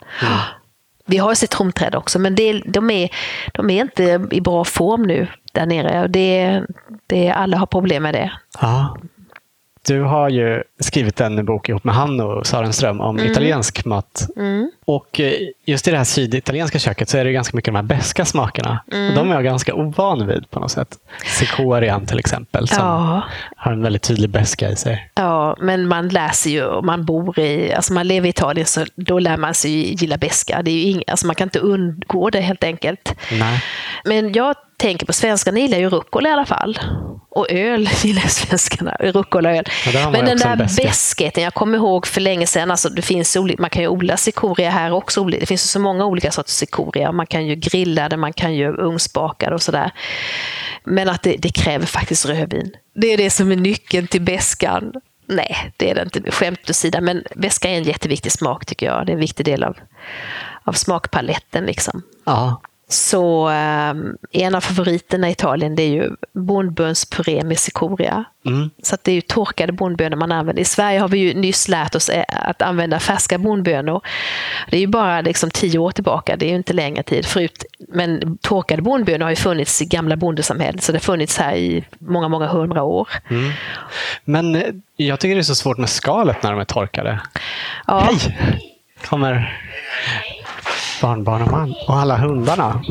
[1.05, 3.09] Vi har citronträd också, men det, de, är,
[3.53, 6.07] de är inte i bra form nu där nere.
[6.07, 6.61] Det,
[7.07, 8.31] det, alla har problem med det.
[8.61, 8.97] Ja.
[9.89, 14.27] Du har ju skrivit en bok ihop med Hanno Sarenström om italiensk mat.
[14.85, 15.33] Och eh,
[15.65, 18.79] just i det här syditalienska köket så är det ganska mycket de här beska smakerna.
[18.87, 20.97] Och de är jag ganska ovan vid på något sätt.
[21.25, 23.21] Cikorian till exempel som Ja.
[23.55, 25.11] har en väldigt tydlig beska i sig.
[25.15, 28.85] Ja, men man läser ju, om man bor i, alltså man lever i Italien så
[28.95, 30.61] då lär man sig gilla beska.
[30.61, 33.15] Det är ju ing, alltså man kan inte undgå det helt enkelt.
[33.31, 33.63] Nej.
[34.05, 36.80] Men jag tänker på svenskarna gillar ju rucola i alla fall.
[37.30, 38.95] Och öl gillar svenskarna.
[38.99, 39.65] Rucola och öl.
[39.93, 43.69] Ja, Men den där beskheten, jag kommer ihåg för länge sedan, alltså det finns man
[43.69, 45.23] kan ju odla cikoria här också.
[45.23, 47.11] Det finns ju så många olika sorters cikoria.
[47.11, 49.91] Man kan ju grilla det, man kan ju ugnsbaka det och sådär.
[50.84, 52.71] Men att det, det kräver faktiskt rödvin.
[52.95, 54.93] Det är det som är nyckeln till beskan.
[55.27, 56.32] Nej, det är det inte.
[56.32, 59.05] Skämt åsido, men beska är en jätteviktig smak tycker jag.
[59.05, 59.77] Det är en viktig del av,
[60.63, 61.65] av smakpaletten.
[61.65, 62.01] Liksom.
[62.25, 62.61] Ja.
[62.91, 63.93] Så eh,
[64.31, 68.23] en av favoriterna i Italien det är ju bondbönspuré med cikoria.
[68.45, 68.69] Mm.
[68.83, 70.61] Så det är ju torkade bondbönor man använder.
[70.61, 74.01] I Sverige har vi ju nyss lärt oss eh, att använda färska bondbönor.
[74.69, 77.65] Det är ju bara liksom tio år tillbaka, det är ju inte längre tid förut.
[77.87, 81.85] Men torkade bondbönor har ju funnits i gamla bondesamhället, så det har funnits här i
[81.99, 83.09] många, många hundra år.
[84.25, 84.63] Men eh,
[84.95, 87.19] jag tycker det är så svårt med skalet när de är torkade.
[87.87, 88.37] Ja, Hej!
[89.05, 89.68] Kommer
[91.01, 92.83] barnbarn och man och alla hundarna.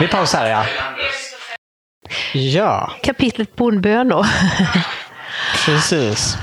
[0.00, 0.64] Vi pausar ja.
[2.34, 4.26] Ja, kapitlet bondbönor.
[5.66, 6.36] precis.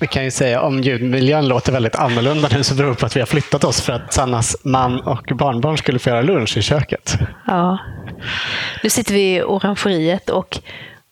[0.00, 3.16] Vi kan ju säga om ljudmiljön låter väldigt annorlunda nu så beror det på att
[3.16, 6.62] vi har flyttat oss för att Sannas man och barnbarn skulle få göra lunch i
[6.62, 7.18] köket.
[7.46, 7.78] Ja.
[8.82, 10.58] Nu sitter vi i orangeriet och,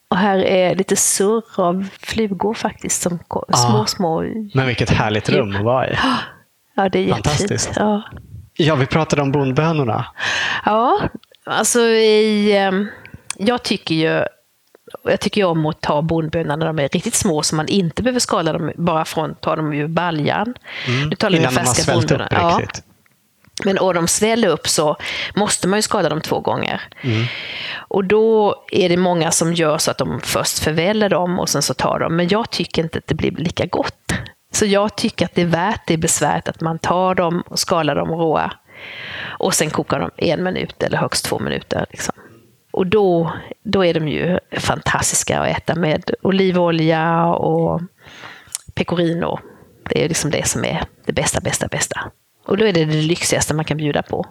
[0.09, 3.03] och här är lite surr av flugor faktiskt.
[3.03, 3.57] Som Ja.
[3.57, 4.23] små, små.
[4.55, 5.97] Men vilket härligt rum att vara i.
[6.75, 7.71] Ja, det är Fantastiskt.
[7.77, 8.03] Ja.
[8.55, 10.07] Ja, vi pratade om bondbönorna.
[10.65, 11.01] Ja,
[11.45, 12.87] alltså i, ehm,
[13.37, 14.25] jag tycker ju
[15.05, 18.03] jag tycker ju om att ta bondbönor när de är riktigt små så man inte
[18.03, 20.55] behöver skala dem bara från ta dem ur baljan.
[21.11, 21.43] Nu talar Mm.
[21.51, 22.29] Innan de har svällt upp bondbönor.
[22.31, 22.61] Ja.
[23.65, 24.97] Men om de sväller upp så
[25.35, 26.83] måste man ju skala dem två gånger.
[27.01, 27.25] Mm.
[27.75, 31.63] Och då är det många som gör så att de först förväller dem och sen
[31.63, 32.17] så tar de.
[32.17, 34.13] Men jag tycker inte att det blir lika gott.
[34.53, 37.95] Så jag tycker att det är värt det besväret att man tar dem och skalar
[37.95, 38.53] dem råa.
[39.21, 41.87] Och sen kokar de en minut eller högst två minuter.
[41.91, 42.15] Liksom.
[42.71, 43.33] Och då,
[43.65, 47.81] då är de ju fantastiska att äta med olivolja och
[48.75, 49.39] pecorino.
[49.91, 52.11] Det är liksom det som är det bästa, bästa, bästa.
[52.49, 54.27] Och då är det det lyxigaste man kan bjuda på.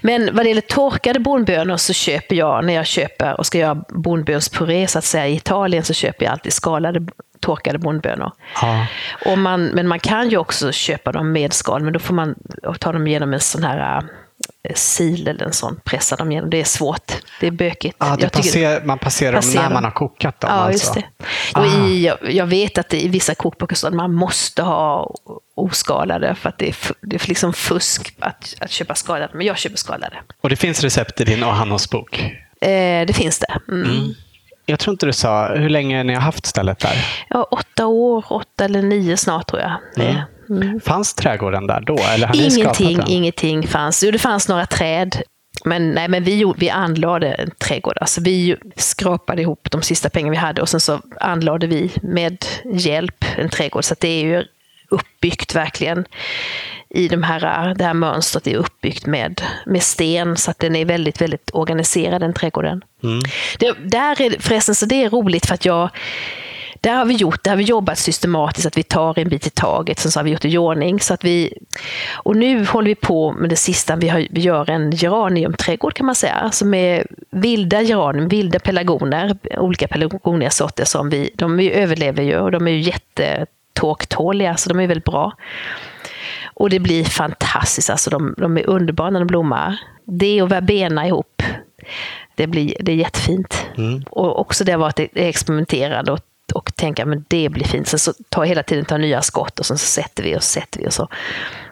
[0.00, 3.84] Men vad det gäller torkade bondbönor så köper jag, när jag köper och ska göra
[3.88, 7.06] bondbönspuré så att säga i Italien, så köper jag alltid skalade
[7.40, 8.32] torkade bondbönor.
[8.62, 8.86] Ja.
[9.26, 12.34] Och man, men man kan ju också köpa dem med skal, men då får man
[12.80, 14.04] ta dem genom en sån här äh,
[14.76, 16.50] sil eller en sån, pressa dem igenom.
[16.50, 17.96] Det är svårt, det är bökigt.
[17.98, 19.74] Ja, det passer, man passerar dem Passerar när dem.
[19.74, 20.50] man har kokat dem.
[20.50, 20.72] Ja, alltså.
[20.72, 21.60] just det.
[21.60, 25.14] Och i, jag, jag vet att i vissa kokböcker står att man måste ha
[25.54, 29.30] oskalade för att det är, det är liksom fusk att, att köpa skalade.
[29.34, 30.16] Men jag köper skalade.
[30.40, 32.20] Och det finns recept i din och Hannos bok.
[32.60, 33.58] Eh, det finns det.
[33.68, 34.14] Mm.
[34.66, 37.06] Jag tror inte du sa hur länge ni har haft stället där.
[37.28, 39.72] Ja, åtta år, åtta eller nio snart tror jag.
[39.96, 40.24] Det.
[40.50, 40.80] Mm.
[40.80, 41.98] Fanns trädgården där då?
[41.98, 44.04] Eller Ingenting, ingenting fanns.
[44.04, 45.22] Jo, det fanns några träd.
[45.64, 47.98] Men, nej, men vi, vi anlade en trädgård.
[48.00, 52.44] Alltså, vi skrapade ihop de sista pengarna vi hade och sen så anlade vi med
[52.64, 53.84] hjälp en trädgård.
[53.84, 54.44] Så det är ju
[54.90, 56.04] uppbyggt verkligen
[56.90, 60.84] i de här, det här mönstret är uppbyggt med, med sten så att den är
[60.84, 62.84] väldigt, väldigt organiserad den trädgården.
[63.58, 65.90] Det, där är, förresten, så det är roligt för att jag
[66.80, 69.50] där har vi gjort, där har vi jobbat systematiskt, att vi tar en bit i
[69.50, 71.00] taget, sen så har vi gjort det i ordning.
[71.00, 71.58] Så att vi,
[72.12, 76.06] och nu håller vi på med det sista, vi, har, vi gör en geraniumträdgård kan
[76.06, 82.22] man säga, alltså med vilda geranium, vilda pelargoner, olika pelargoniasorter som vi, de är överlever
[82.22, 85.32] ju och de är ju jättetorktåliga, så de är väldigt bra.
[86.54, 89.80] Och det blir fantastiskt, alltså de, de är underbara när de blommar.
[90.04, 91.42] Det och verbena ihop,
[92.34, 93.66] det, blir, det är jättefint.
[94.10, 96.20] Och också det var att det är experimenterande och,
[96.50, 97.88] och tänka men det blir fint.
[97.88, 100.80] Sen så tar hela tiden tar nya skott och sen så sätter vi och sätter
[100.80, 101.08] vi och så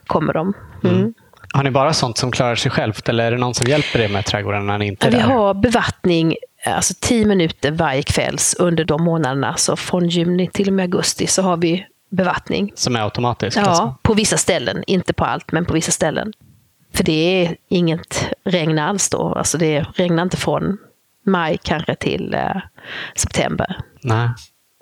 [0.07, 0.53] kommer de.
[0.85, 1.15] Mm.
[1.53, 4.09] Har ni bara sånt som klarar sig självt eller är det någon som hjälper er
[4.09, 5.25] med trädgården när ni inte är Vi där?
[5.25, 9.57] har bevattning alltså 10 minuter varje kvälls under de månaderna.
[9.57, 12.73] Så från juni till och med augusti så har vi bevattning.
[12.75, 13.57] Som är automatisk?
[13.57, 13.83] alltså?
[13.83, 14.85] Ja, på vissa ställen.
[14.87, 16.33] Inte på allt, men på vissa ställen.
[16.95, 19.35] För det är inget regn alls då.
[19.35, 20.79] Alltså det regnar inte från
[21.27, 22.57] maj kanske till eh,
[23.15, 23.77] september.
[24.03, 24.29] Nej.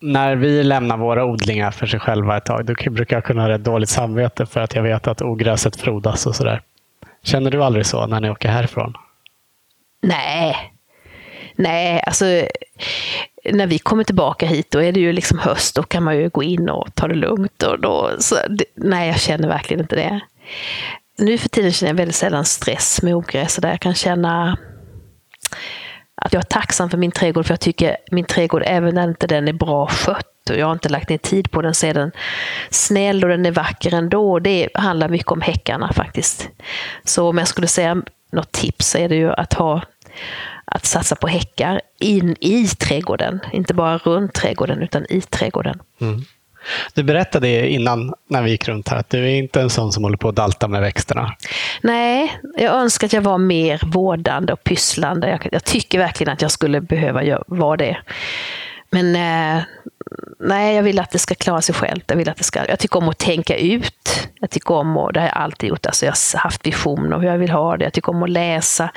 [0.04, 3.48] När vi lämnar våra odlingar för sig själva ett tag, då brukar jag kunna ha
[3.48, 6.62] rätt dåligt samvete för att jag vet att ogräset frodas och sådär.
[7.22, 8.94] Känner du aldrig så när ni åker härifrån?
[10.02, 10.56] Nej.
[11.56, 12.24] Nej, alltså
[13.52, 15.76] när vi kommer tillbaka hit då är det ju liksom höst.
[15.76, 17.62] Då kan man ju gå in och ta det lugnt.
[17.62, 18.36] Och då, så,
[18.74, 20.20] nej, jag känner verkligen inte det.
[21.18, 23.54] Nu för tiden känner jag väldigt sällan stress med ogräs.
[23.54, 24.58] Så där jag kan känna
[26.16, 27.46] att jag är tacksam för min trädgård.
[27.46, 30.72] För jag tycker min trädgård, även när inte den är bra skött och jag har
[30.72, 32.12] inte lagt ner tid på den, så är den
[32.70, 34.38] snäll och den är vacker ändå.
[34.38, 36.48] Det handlar mycket om häckarna faktiskt.
[37.04, 38.02] Så om jag skulle säga
[38.32, 39.82] något tips så är det ju att ha
[40.64, 43.40] att satsa på häckar in i trädgården.
[43.52, 45.80] Inte bara runt trädgården, utan i trädgården.
[46.00, 46.24] Mm.
[46.94, 50.04] Du berättade innan när vi gick runt här att du är inte en sån som
[50.04, 51.32] håller på att dalta med växterna.
[51.82, 55.28] Nej, jag önskar att jag var mer vårdande och pysslande.
[55.28, 57.96] Jag, jag tycker verkligen att jag skulle behöva vara det.
[58.90, 59.62] Men eh,
[60.38, 62.04] nej, jag vill att det ska klara sig självt.
[62.06, 64.28] Jag, vill att det ska, jag tycker om att tänka ut.
[64.40, 67.26] Jag tycker om, och det har jag alltid gjort, alltså jag har haft visioner hur
[67.26, 67.84] jag vill ha det.
[67.84, 68.90] Jag tycker om att läsa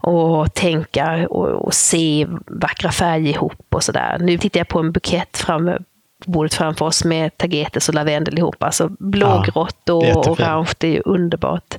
[0.00, 4.16] och tänka och, och se vackra färger ihop och sådär.
[4.20, 5.78] Nu tittar jag på en bukett framme
[6.26, 8.62] bordet framför oss med tagetes och lavendel ihop.
[8.62, 10.40] Alltså blågrått och jättefint.
[10.40, 11.74] orange, det är ju underbart.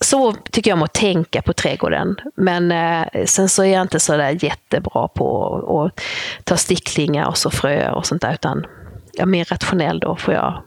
[0.00, 2.16] Så tycker jag om att tänka på trädgården.
[2.36, 6.04] Men eh, sen så är jag inte så där jättebra på att- att
[6.44, 8.32] ta sticklingar och så fröer och sånt där.
[8.34, 8.66] Utan
[9.12, 10.16] jag är mer rationell då.
[10.16, 10.62] Får jag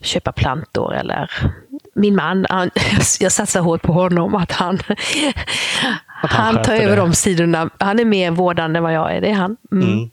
[0.00, 1.30] köpa plantor eller
[1.94, 2.70] min man, han,
[3.20, 4.78] jag satsar hårt på honom att han,
[6.06, 7.02] han han tar över det.
[7.02, 7.70] de sidorna.
[7.78, 9.56] Han är mer vårdande än vad jag är, det är han.
[9.72, 9.88] Mm.
[9.88, 10.10] Mm.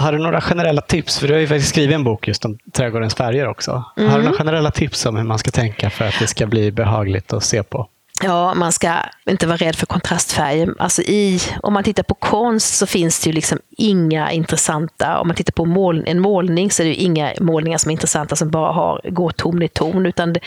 [0.00, 1.18] Har du några generella tips?
[1.18, 3.84] För du har ju faktiskt skrivit en bok just om trädgårdens färger också.
[3.96, 4.10] Mm.
[4.10, 6.72] Har du några generella tips om hur man ska tänka för att det ska bli
[6.72, 7.88] behagligt att se på?
[8.22, 8.94] Ja, man ska
[9.26, 10.74] inte vara rädd för kontrastfärger.
[10.78, 15.26] Alltså i, om man tittar på konst så finns det ju liksom inga intressanta, om
[15.26, 18.36] man tittar på mål, en målning så är det ju inga målningar som är intressanta
[18.36, 20.06] som bara har, går ton i ton.
[20.06, 20.40] Utan det,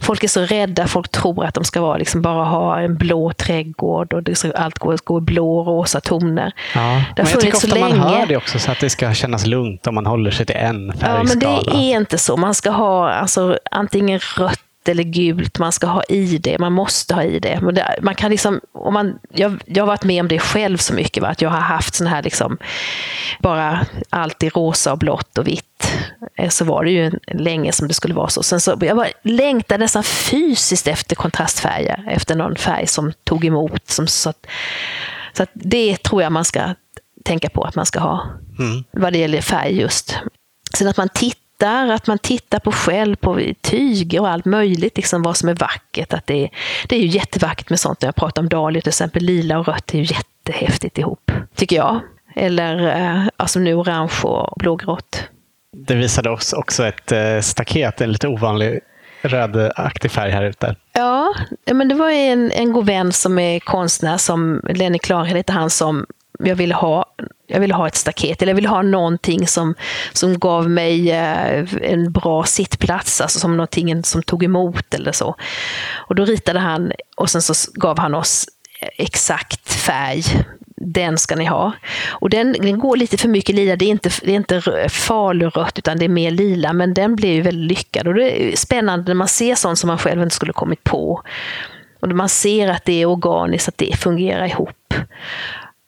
[0.00, 3.32] folk är så rädda, folk tror att de ska vara, liksom bara ha en blå
[3.32, 6.52] trädgård och det ska, allt går, går i blå och rosa toner.
[6.74, 7.96] Ja, det har ofta så länge.
[7.96, 10.56] man hör det också så att det ska kännas lugnt om man håller sig till
[10.56, 11.18] en färgskala.
[11.18, 12.36] Ja, men det är inte så.
[12.36, 17.14] Man ska ha alltså, antingen rött eller gult, man ska ha i det, man måste
[17.14, 17.60] ha i det.
[18.02, 21.22] Man kan liksom, om man, jag, jag har varit med om det själv så mycket,
[21.22, 21.28] va?
[21.28, 22.58] att jag har haft sån här liksom,
[23.40, 25.92] bara allt i rosa och blått och vitt.
[26.36, 28.42] Eh, så var det ju länge som det skulle vara så.
[28.42, 33.90] Sen så jag bara längtade nästan fysiskt efter kontrastfärger, efter någon färg som tog emot.
[33.90, 34.46] Som, så att,
[35.32, 36.74] så att det tror jag man ska
[37.24, 38.26] tänka på att man ska ha,
[38.58, 38.84] mm.
[38.90, 40.18] vad det gäller färg just.
[40.74, 44.96] Sen att man tittar tittar, att man tittar på själv, på tyger och allt möjligt,
[44.96, 46.12] liksom vad som är vackert.
[46.12, 46.50] Att det, är,
[46.88, 48.02] det är ju jättevackert med sånt.
[48.02, 52.00] Jag pratar om dahlior till exempel, lila och rött är ju jättehäftigt ihop, tycker jag.
[52.34, 55.24] Eller eh, alltså nu orange och blågrått.
[55.76, 58.80] Det visade oss också ett eh, staket, en lite ovanlig
[59.22, 60.76] rödaktig färg här ute.
[60.92, 61.34] Ja,
[61.72, 65.70] men det var en, en god vän som är konstnär, som Lenny Klarhed heter han,
[65.70, 66.06] som
[66.44, 67.14] jag ville ha,
[67.46, 69.74] jag ville ha ett staket, eller jag ville ha någonting som,
[70.12, 75.36] som gav mig eh, en bra sittplats, alltså som någonting som tog emot eller så.
[75.94, 78.46] Och då ritade han och sen så gav han oss
[78.98, 80.22] exakt färg
[80.84, 81.72] den ska ni ha.
[82.10, 85.78] Och den, den, går lite för mycket lila, det är inte, det är inte falurött
[85.78, 88.08] utan det är mer lila, men den blir ju väldigt lyckad.
[88.08, 91.22] Och det är spännande när man ser sånt som man själv inte skulle kommit på.
[92.00, 94.94] Och man ser att det är organiskt, att det fungerar ihop.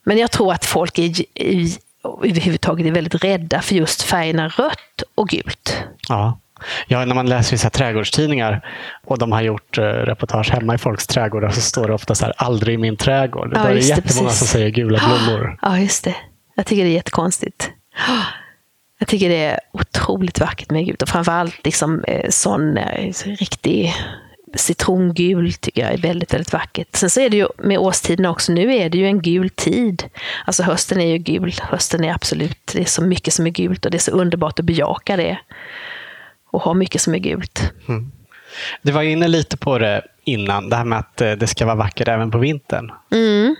[0.05, 1.79] Men jag tror att folk är, i,
[2.23, 5.83] överhuvudtaget är väldigt rädda för just färgerna rött och gult.
[6.09, 6.39] Ja.
[6.87, 8.67] Ja, när man läser vissa trädgårdstidningar
[9.05, 12.25] och de har gjort uh, reportage hemma i folks trädgårdar så står det ofta så
[12.25, 13.53] här, aldrig i min trädgård.
[13.55, 14.39] Ja, Då är det jättemånga precis.
[14.39, 15.59] som säger gula blommor.
[15.63, 16.17] Ja, just det.
[16.55, 17.71] Jag tycker det är jättekonstigt.
[18.99, 23.95] Jag tycker det är otroligt vackert med gult och framförallt liksom, eh, sån eh, riktig
[24.55, 26.89] citrongul tycker jag är väldigt, väldigt vackert.
[26.93, 30.05] Sen så är det ju med årstiderna också, nu är det ju en gul tid.
[30.45, 33.85] Alltså hösten är ju gul, hösten är absolut, det är så mycket som är gult
[33.85, 35.39] och det är så underbart att bejaka det.
[36.51, 37.73] Och ha mycket som är gult.
[37.89, 38.13] Mm.
[38.83, 41.77] Du var inne lite på det innan, det här med att eh, det ska vara
[41.77, 42.93] vackert även på vintern.
[43.11, 43.57] Mm.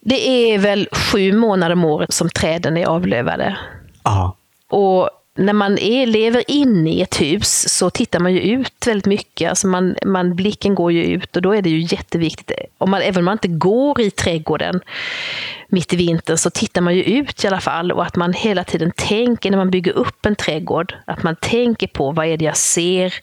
[0.00, 3.56] Det är väl sju månader om året som träden är avlövade.
[4.02, 4.36] Aha.
[4.70, 9.06] Och när man är, lever inne i ett hus så tittar man ju ut väldigt
[9.06, 9.50] mycket.
[9.50, 12.58] Alltså man, man, blicken går ju ut och då är det ju jätteviktigt.
[12.78, 14.80] Om man, även om man inte går i trädgården
[15.68, 18.64] mitt i vintern så tittar man ju ut i alla fall och att man hela
[18.64, 20.94] tiden tänker när man bygger upp en trädgård.
[21.04, 23.14] Att man tänker på vad är det jag ser?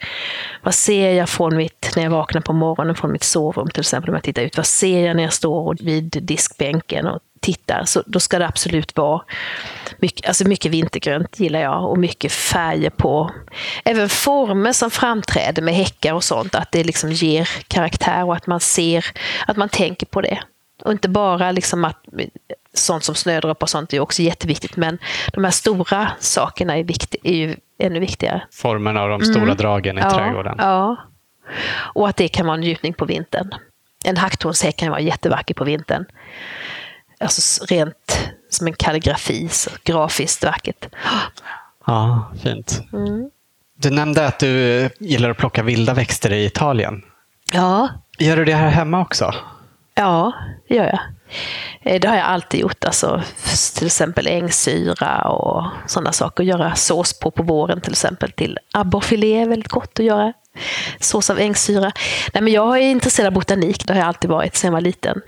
[0.63, 4.09] Vad ser jag från mitt, när jag vaknar på morgonen från mitt sovrum till exempel
[4.09, 4.57] om jag tittar ut.
[4.57, 8.97] Vad ser jag när jag står vid diskbänken och tittar, så då ska det absolut
[8.97, 9.21] vara
[9.97, 13.31] mycket, alltså mycket vintergrönt gillar jag och mycket färger på.
[13.85, 18.47] Även former som framträder med häckar och sånt, att det liksom ger karaktär och att
[18.47, 19.05] man ser,
[19.47, 20.39] att man tänker på det.
[20.83, 22.05] Och inte bara liksom att
[22.73, 24.97] sånt som snödroppar och sånt är också jätteviktigt, men
[25.33, 28.43] de här stora sakerna är, vikt, är ju ännu viktigare.
[28.53, 29.57] Formen av de stora mm.
[29.57, 30.55] dragen i ja, trädgården.
[30.57, 30.97] Ja,
[31.93, 33.55] och att det kan vara en njutning på vintern.
[34.05, 36.05] En hacktornshäck kan vara jättevacker på vintern
[37.19, 40.85] alltså rent som en kalligrafi, så grafiskt vackert.
[41.85, 42.81] Ja, fint.
[42.93, 43.29] Mm.
[43.75, 47.03] Du nämnde att du gillar att plocka vilda växter i Italien.
[47.51, 47.89] Ja.
[48.19, 49.33] Gör du det här hemma också?
[49.95, 50.33] Ja,
[50.67, 50.99] det gör jag.
[51.81, 52.85] Eh, det har jag alltid gjort.
[52.85, 53.21] Alltså,
[53.75, 56.43] till exempel ängsyra och sådana saker.
[56.43, 58.31] Göra sås på på våren till exempel.
[58.31, 60.33] Till abborrfilé är väldigt gott att göra.
[60.99, 61.91] Sås av ängsyra.
[62.33, 63.87] Nej, men jag är intresserad av botanik.
[63.87, 65.21] Det har jag alltid varit sedan jag var liten.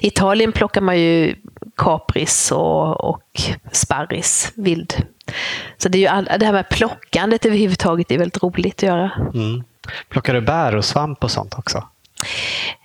[0.00, 1.34] I Italien plockar man ju
[1.76, 3.40] kapris och, och
[3.72, 4.94] sparris, vild.
[5.78, 9.10] Så det, är ju all, det här med plockandet överhuvudtaget är väldigt roligt att göra.
[9.34, 9.64] Mm.
[10.08, 11.84] Plockar du bär och svamp och sånt också?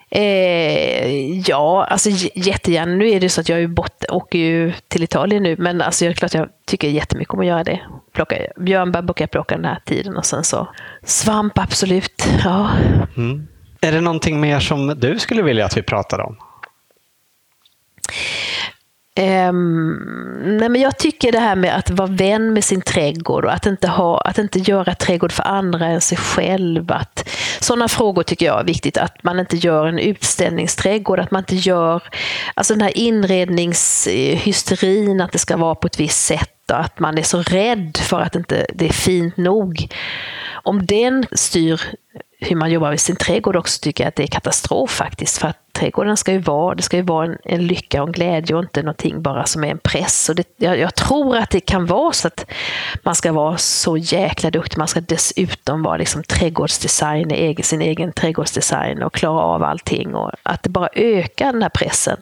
[0.09, 2.95] Eh, ja, alltså jättegärna.
[2.95, 6.05] Nu är det så att jag är bort, åker ju till Italien nu, men alltså,
[6.05, 7.79] jag, klart jag tycker jättemycket om att göra det.
[8.13, 10.67] Plocka, björnbär brukar jag plocka den här tiden och sen så
[11.03, 12.27] svamp, absolut.
[12.43, 12.69] Ja.
[13.17, 13.47] Mm.
[13.81, 16.37] Är det någonting mer som du skulle vilja att vi pratade om?
[19.19, 19.93] Um,
[20.43, 23.65] nej men jag tycker det här med att vara vän med sin trädgård och att
[23.65, 26.91] inte, ha, att inte göra trädgård för andra än sig själv.
[26.91, 27.29] Att,
[27.59, 28.97] sådana frågor tycker jag är viktigt.
[28.97, 32.03] Att man inte gör en utställningsträdgård, att man inte gör
[32.53, 37.17] alltså den här inredningshysterin, att det ska vara på ett visst sätt och att man
[37.17, 39.87] är så rädd för att inte det är fint nog.
[40.63, 41.81] Om den styr
[42.39, 45.37] hur man jobbar med sin trädgård också tycker jag att det är katastrof faktiskt.
[45.37, 48.11] För att trädgården ska ju vara, det ska ju vara en, en lycka och en
[48.11, 50.29] glädje och inte någonting bara som är en press.
[50.29, 52.45] Och det, jag, jag, tror att det kan vara så att
[53.03, 54.77] man ska vara så jäkla duktig.
[54.77, 60.15] Man ska dessutom vara liksom trädgårdsdesign, egen, sin egen trädgårdsdesign och klara av allting.
[60.15, 62.17] Och att det bara ökar den här pressen.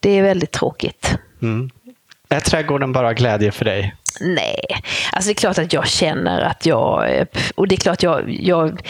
[0.00, 1.18] Det är väldigt tråkigt.
[1.42, 1.70] Mm.
[2.28, 3.94] Är trädgården bara glädje för dig?
[4.20, 4.64] Nej,
[5.12, 8.80] alltså det är klart att jag känner att jag, och det är klart jag, jag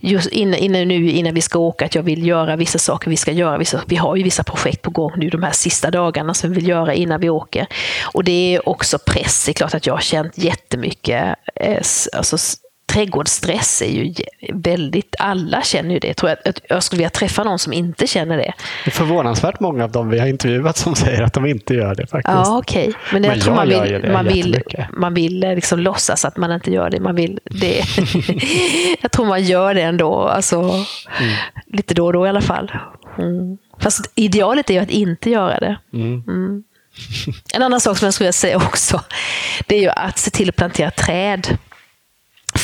[0.00, 3.16] just innan, innan, nu innan vi ska åka, att jag vill göra vissa saker, vi
[3.16, 6.34] ska göra vissa, vi har ju vissa projekt på gång nu de här sista dagarna
[6.34, 7.66] som vi vill göra innan vi åker.
[8.04, 11.76] Och det är också press, det är klart att jag har känt jättemycket eh,
[12.12, 12.38] alltså,
[12.86, 14.14] trädgårdsstress är ju
[14.52, 16.06] väldigt, alla känner ju det.
[16.06, 18.52] Jag tror att jag skulle vilja träffa någon som inte känner det.
[18.84, 21.94] Det är förvånansvärt många av dem vi har intervjuat som säger att de inte gör
[21.94, 22.34] det faktiskt.
[22.34, 22.88] Ja, okej.
[22.88, 22.94] Okay.
[23.12, 24.62] Men, Men jag tror man vill, man vill,
[24.92, 27.00] man vill liksom låtsas att man inte gör det.
[27.00, 27.82] Man vill det.
[29.00, 30.84] jag tror man gör det ändå, alltså, mm.
[31.66, 32.72] lite då och då i alla fall.
[33.18, 33.58] Mm.
[33.80, 35.78] Fast idealet är ju att inte göra det.
[35.92, 36.22] Mm.
[36.28, 36.62] mm.
[37.54, 39.00] En annan sak som jag skulle vilja säga också,
[39.66, 41.58] det är ju att se till att plantera träd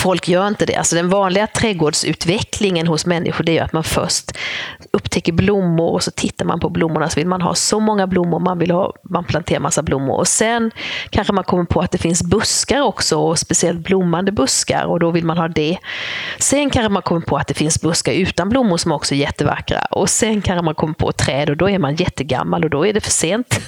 [0.02, 0.76] folk gör inte det.
[0.76, 4.32] Alltså den vanliga trädgårdsutvecklingen hos människor det är att man först
[4.90, 8.38] upptäcker blommor och så tittar man på blommorna så vill man ha så många blommor,
[8.38, 10.70] man vill ha, man planterar massa blommor och sen
[11.10, 15.10] kanske man kommer på att det finns buskar också och speciellt blommande buskar och då
[15.10, 15.78] vill man ha det.
[16.38, 19.84] Sen kanske man kommer på att det finns buskar utan blommor som också är jättevackra
[19.90, 22.92] och sen kanske man kommer på träd och då är man jättegammal och då är
[22.92, 23.60] det för sent.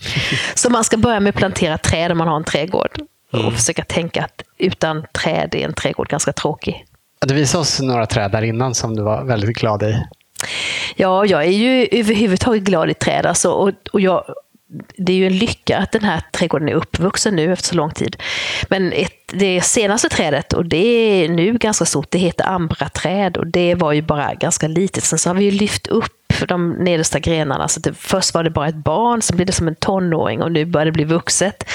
[0.54, 3.52] så man ska börja med att plantera träd om man har en trädgård och mm.
[3.52, 6.84] försöka tänka att utan träd är en trädgård ganska tråkig.
[7.26, 10.02] Du visade oss några träd där innan som du var väldigt glad i.
[10.96, 13.26] Ja, jag är ju överhuvudtaget glad i träd.
[13.26, 14.24] Alltså, och, och jag,
[14.96, 17.90] det är ju en lycka att den här trädgården är uppvuxen nu efter så lång
[17.90, 18.16] tid.
[18.68, 20.86] Men ett, det senaste trädet, och det
[21.24, 25.04] är nu ganska stort, det heter ambraträd och det var ju bara ganska litet.
[25.04, 27.68] Sen så har vi ju lyft upp de nedersta grenarna.
[27.68, 30.52] Så det, först var det bara ett barn, sen blev det som en tonåring och
[30.52, 31.70] nu börjar det bli vuxet.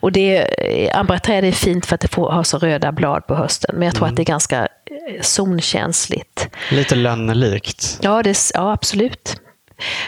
[0.00, 0.48] Och det,
[0.94, 3.94] ambraträd är fint för att det får ha så röda blad på hösten, men jag
[3.94, 4.12] tror mm.
[4.12, 6.48] att det är ganska eh, zonkänsligt.
[6.70, 7.98] Lite lönnelikt.
[8.02, 9.36] Ja, det, ja, absolut.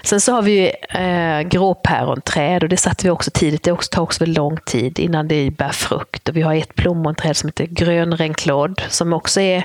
[0.03, 0.67] Sen så har vi ju
[1.01, 3.63] eh, gråpäronträd och det satte vi också tidigt.
[3.63, 6.29] Det tar också väldigt lång tid innan det bär frukt.
[6.29, 9.65] Och vi har ett plommonträd som heter grönrenklådd som också är,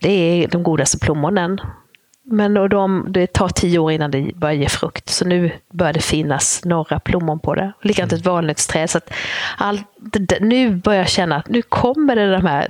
[0.00, 1.60] det är de godaste plommonen.
[2.26, 5.08] Men och de, det tar tio år innan det börjar ge frukt.
[5.08, 7.72] Så nu börjar det finnas några plommon på det.
[7.82, 8.90] Likadant ett valnötsträd.
[8.90, 9.10] Så att
[9.58, 12.68] all, det, nu börjar jag känna att nu kommer det de här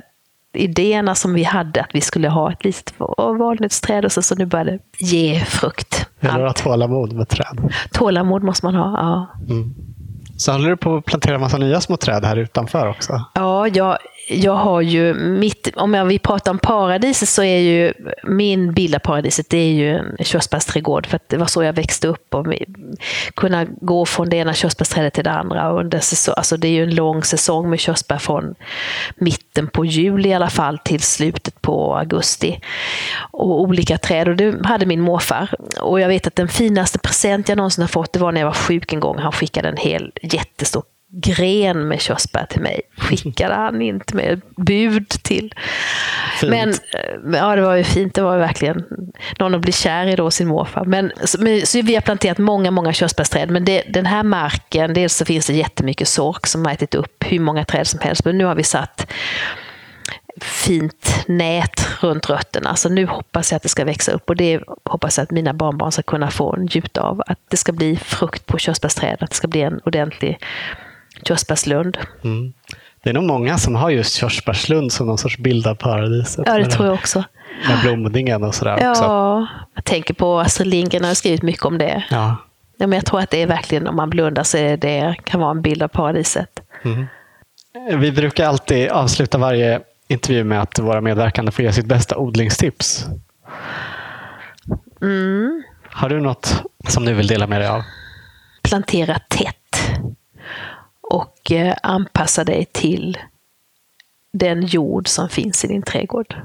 [0.53, 2.95] idéerna som vi hade, att vi skulle ha ett litet
[3.39, 6.07] valnötsträd och så, så nu börjar det ge frukt.
[6.21, 7.73] Eller ha tålamod med träd.
[7.93, 9.27] Tålamod måste man ha, ja.
[9.55, 9.75] Mm.
[10.37, 13.25] Så håller du på att plantera massa nya små träd här utanför också?
[13.35, 13.99] Ja, jag,
[14.29, 18.95] jag har ju mitt, om jag vill prata om paradiset så är ju min bild
[18.95, 21.07] av paradiset det är ju en körsbärsträdgård.
[21.07, 22.47] För det var så jag växte upp och
[23.35, 25.73] kunna gå från det ena körsbärsträdet till det andra.
[25.73, 28.55] Under säsong, alltså det är ju en lång säsong med körsbär från
[29.17, 32.61] mitten på juli i alla fall till slutet på augusti.
[33.31, 34.29] Och olika träd.
[34.29, 35.55] Och det hade min morfar.
[35.81, 38.49] Och jag vet att den finaste present jag någonsin har fått det var när jag
[38.49, 39.19] var sjuk en gång.
[39.19, 40.83] Han skickade en hel jättestor
[41.21, 42.81] gren med körsbär till mig.
[42.97, 45.55] Skickade han inte med bud till.
[46.41, 46.51] Fint.
[46.51, 48.15] Men eh, ja, det var ju fint.
[48.15, 48.85] Det var verkligen
[49.39, 50.85] någon att bli kär i då, sin morfar.
[50.85, 53.51] Men, så, så vi har planterat många, många körsbärsträd.
[53.51, 57.25] Men det, den här marken, dels så finns det jättemycket sork som har ätit upp
[57.27, 58.25] hur många träd som helst.
[58.25, 59.07] Men nu har vi satt
[60.41, 62.77] fint nät runt rötterna.
[62.77, 65.55] Så nu hoppas jag att det ska växa upp och det hoppas jag att mina
[65.55, 67.23] barnbarn ska kunna få njuta av.
[67.27, 70.39] Att det ska bli frukt på körsbärsträd, att det ska bli en ordentlig
[71.23, 71.99] körsbärslund.
[72.25, 72.53] Mm.
[73.03, 76.45] Det är nog många som har just körsbärslund som någon sorts bild av paradiset.
[76.47, 77.25] Ja, det tror jag också.
[77.69, 79.47] Med blomningen och sådär ja, också.
[79.75, 82.05] jag tänker på Astrid Lindgren har skrivit mycket om det.
[82.11, 82.37] Ja.
[82.79, 85.51] Ja, men jag tror att det är verkligen, om man blundar så det kan vara
[85.51, 86.61] en bild av paradiset.
[86.83, 87.07] Mm.
[88.01, 93.07] Vi brukar alltid avsluta varje intervju med att våra medverkande får ge sitt bästa odlingstips.
[95.03, 95.63] Mm.
[95.91, 97.83] Har du något som du vill dela med dig av?
[98.63, 99.57] Plantera tätt
[101.15, 103.19] och eh, anpassa dig till
[104.33, 106.37] den jord som finns i din trädgård.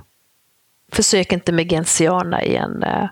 [0.91, 3.07] Försök inte med gentiana i en, eh,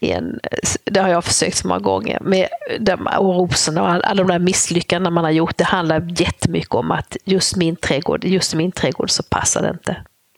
[0.00, 0.40] i en,
[0.84, 2.20] det har jag försökt så många gånger.
[2.20, 2.48] Med
[2.80, 5.56] de, och rosorna och alla de där misslyckandena man har gjort.
[5.56, 9.96] Det handlar jättemycket om att just min trädgård, just min trädgård så passar det inte.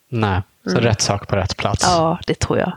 [0.09, 0.83] Nej, så mm.
[0.83, 1.85] rätt sak på rätt plats.
[1.87, 2.73] Ja, det tror jag.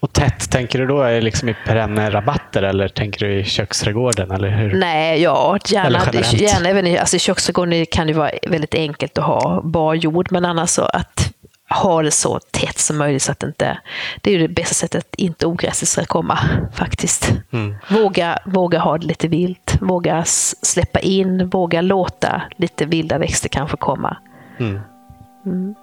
[0.00, 4.30] Och tätt, tänker du då liksom i perenner rabatter eller tänker du i köksträdgården?
[4.30, 4.74] Eller hur?
[4.74, 5.98] Nej, ja, gärna,
[6.32, 10.44] gärna även alltså i köksträdgården kan det vara väldigt enkelt att ha bar jord, men
[10.44, 11.32] annars så att
[11.68, 13.78] ha det så tätt som möjligt så att det inte...
[14.20, 16.38] Det är ju det bästa sättet att inte ogräset ska komma
[16.74, 17.32] faktiskt.
[17.52, 17.76] Mm.
[17.90, 20.24] Våga, våga ha det lite vilt, våga
[20.62, 24.16] släppa in, våga låta lite vilda växter kanske komma.
[24.58, 24.80] Mm.
[25.46, 25.74] Mm.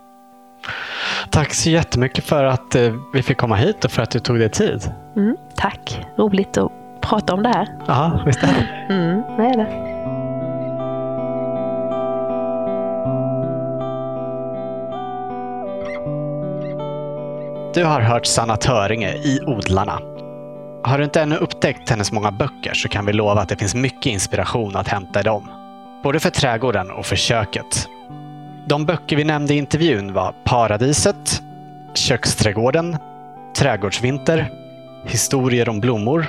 [1.30, 4.40] Tack så jättemycket för att eh, vi fick komma hit och för att du tog
[4.40, 4.92] dig tid.
[5.16, 7.68] Mm, tack, roligt att prata om det här.
[7.88, 8.70] Ja, visst är det.
[8.94, 9.94] Mm, det är det.
[17.74, 20.00] Du har hört Sanna Töringe i Odlarna.
[20.84, 23.76] Har du inte ännu upptäckt hennes många böcker så kan vi lova att det finns
[23.76, 25.52] mycket inspiration att hämta i dem.
[26.04, 27.88] Både för trädgården och för köket.
[28.66, 31.42] De böcker vi nämnde i intervjun var Paradiset,
[31.94, 32.98] Köksträdgården,
[33.58, 34.52] Trädgårdsvinter,
[35.06, 36.28] Historier om blommor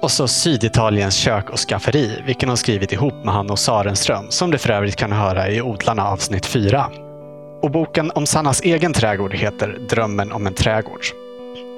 [0.00, 4.58] och så Syditaliens kök och skafferi, vilken hon skrivit ihop med Hanno Sarenström, som du
[4.58, 6.86] för övrigt kan höra i Odlarna avsnitt 4.
[7.62, 11.04] Och boken om Sannas egen trädgård heter Drömmen om en trädgård.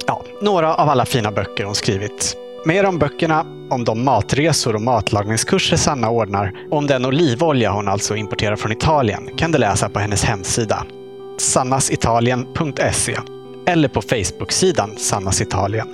[0.07, 2.37] Ja, några av alla fina böcker hon skrivit.
[2.65, 7.89] Mer om böckerna, om de matresor och matlagningskurser Sanna ordnar och om den olivolja hon
[7.89, 10.87] alltså importerar från Italien kan du läsa på hennes hemsida
[11.39, 13.17] sannasitalien.se
[13.67, 15.89] eller på Facebook-sidan Sannas Italien.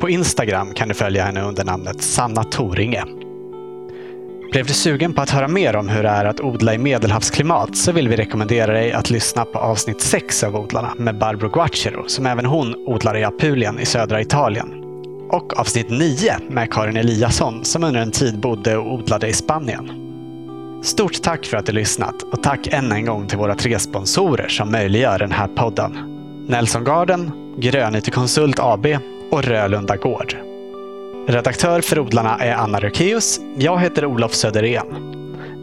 [0.00, 3.04] På Instagram kan du följa henne under namnet Sanna Toringe.
[4.52, 7.76] Blev du sugen på att höra mer om hur det är att odla i medelhavsklimat
[7.76, 12.04] så vill vi rekommendera dig att lyssna på avsnitt 6 av Odlarna med Barbro Guacero
[12.06, 14.81] som även hon odlar i Apulien i södra Italien
[15.32, 19.90] och avsnitt 9 med Karin Eliasson som under en tid bodde och odlade i Spanien.
[20.82, 24.48] Stort tack för att du lyssnat och tack än en gång till våra tre sponsorer
[24.48, 25.98] som möjliggör den här podden.
[26.48, 28.86] Nelson Garden, Grönytekonsult AB
[29.30, 30.36] och Rölunda Gård.
[31.28, 33.40] Redaktör för Odlarna är Anna Rökeus.
[33.58, 35.18] Jag heter Olof Söderén.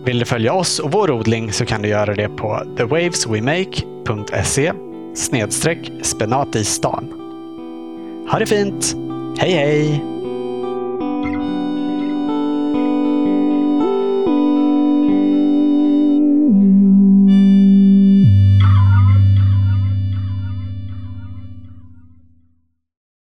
[0.06, 4.74] Vill du följa oss och vår odling så kan du göra det på thewaveswemake.se
[5.16, 7.14] snedstreck spenat i stan.
[8.32, 9.09] Ha det fint!
[9.40, 10.19] 嘿嘿。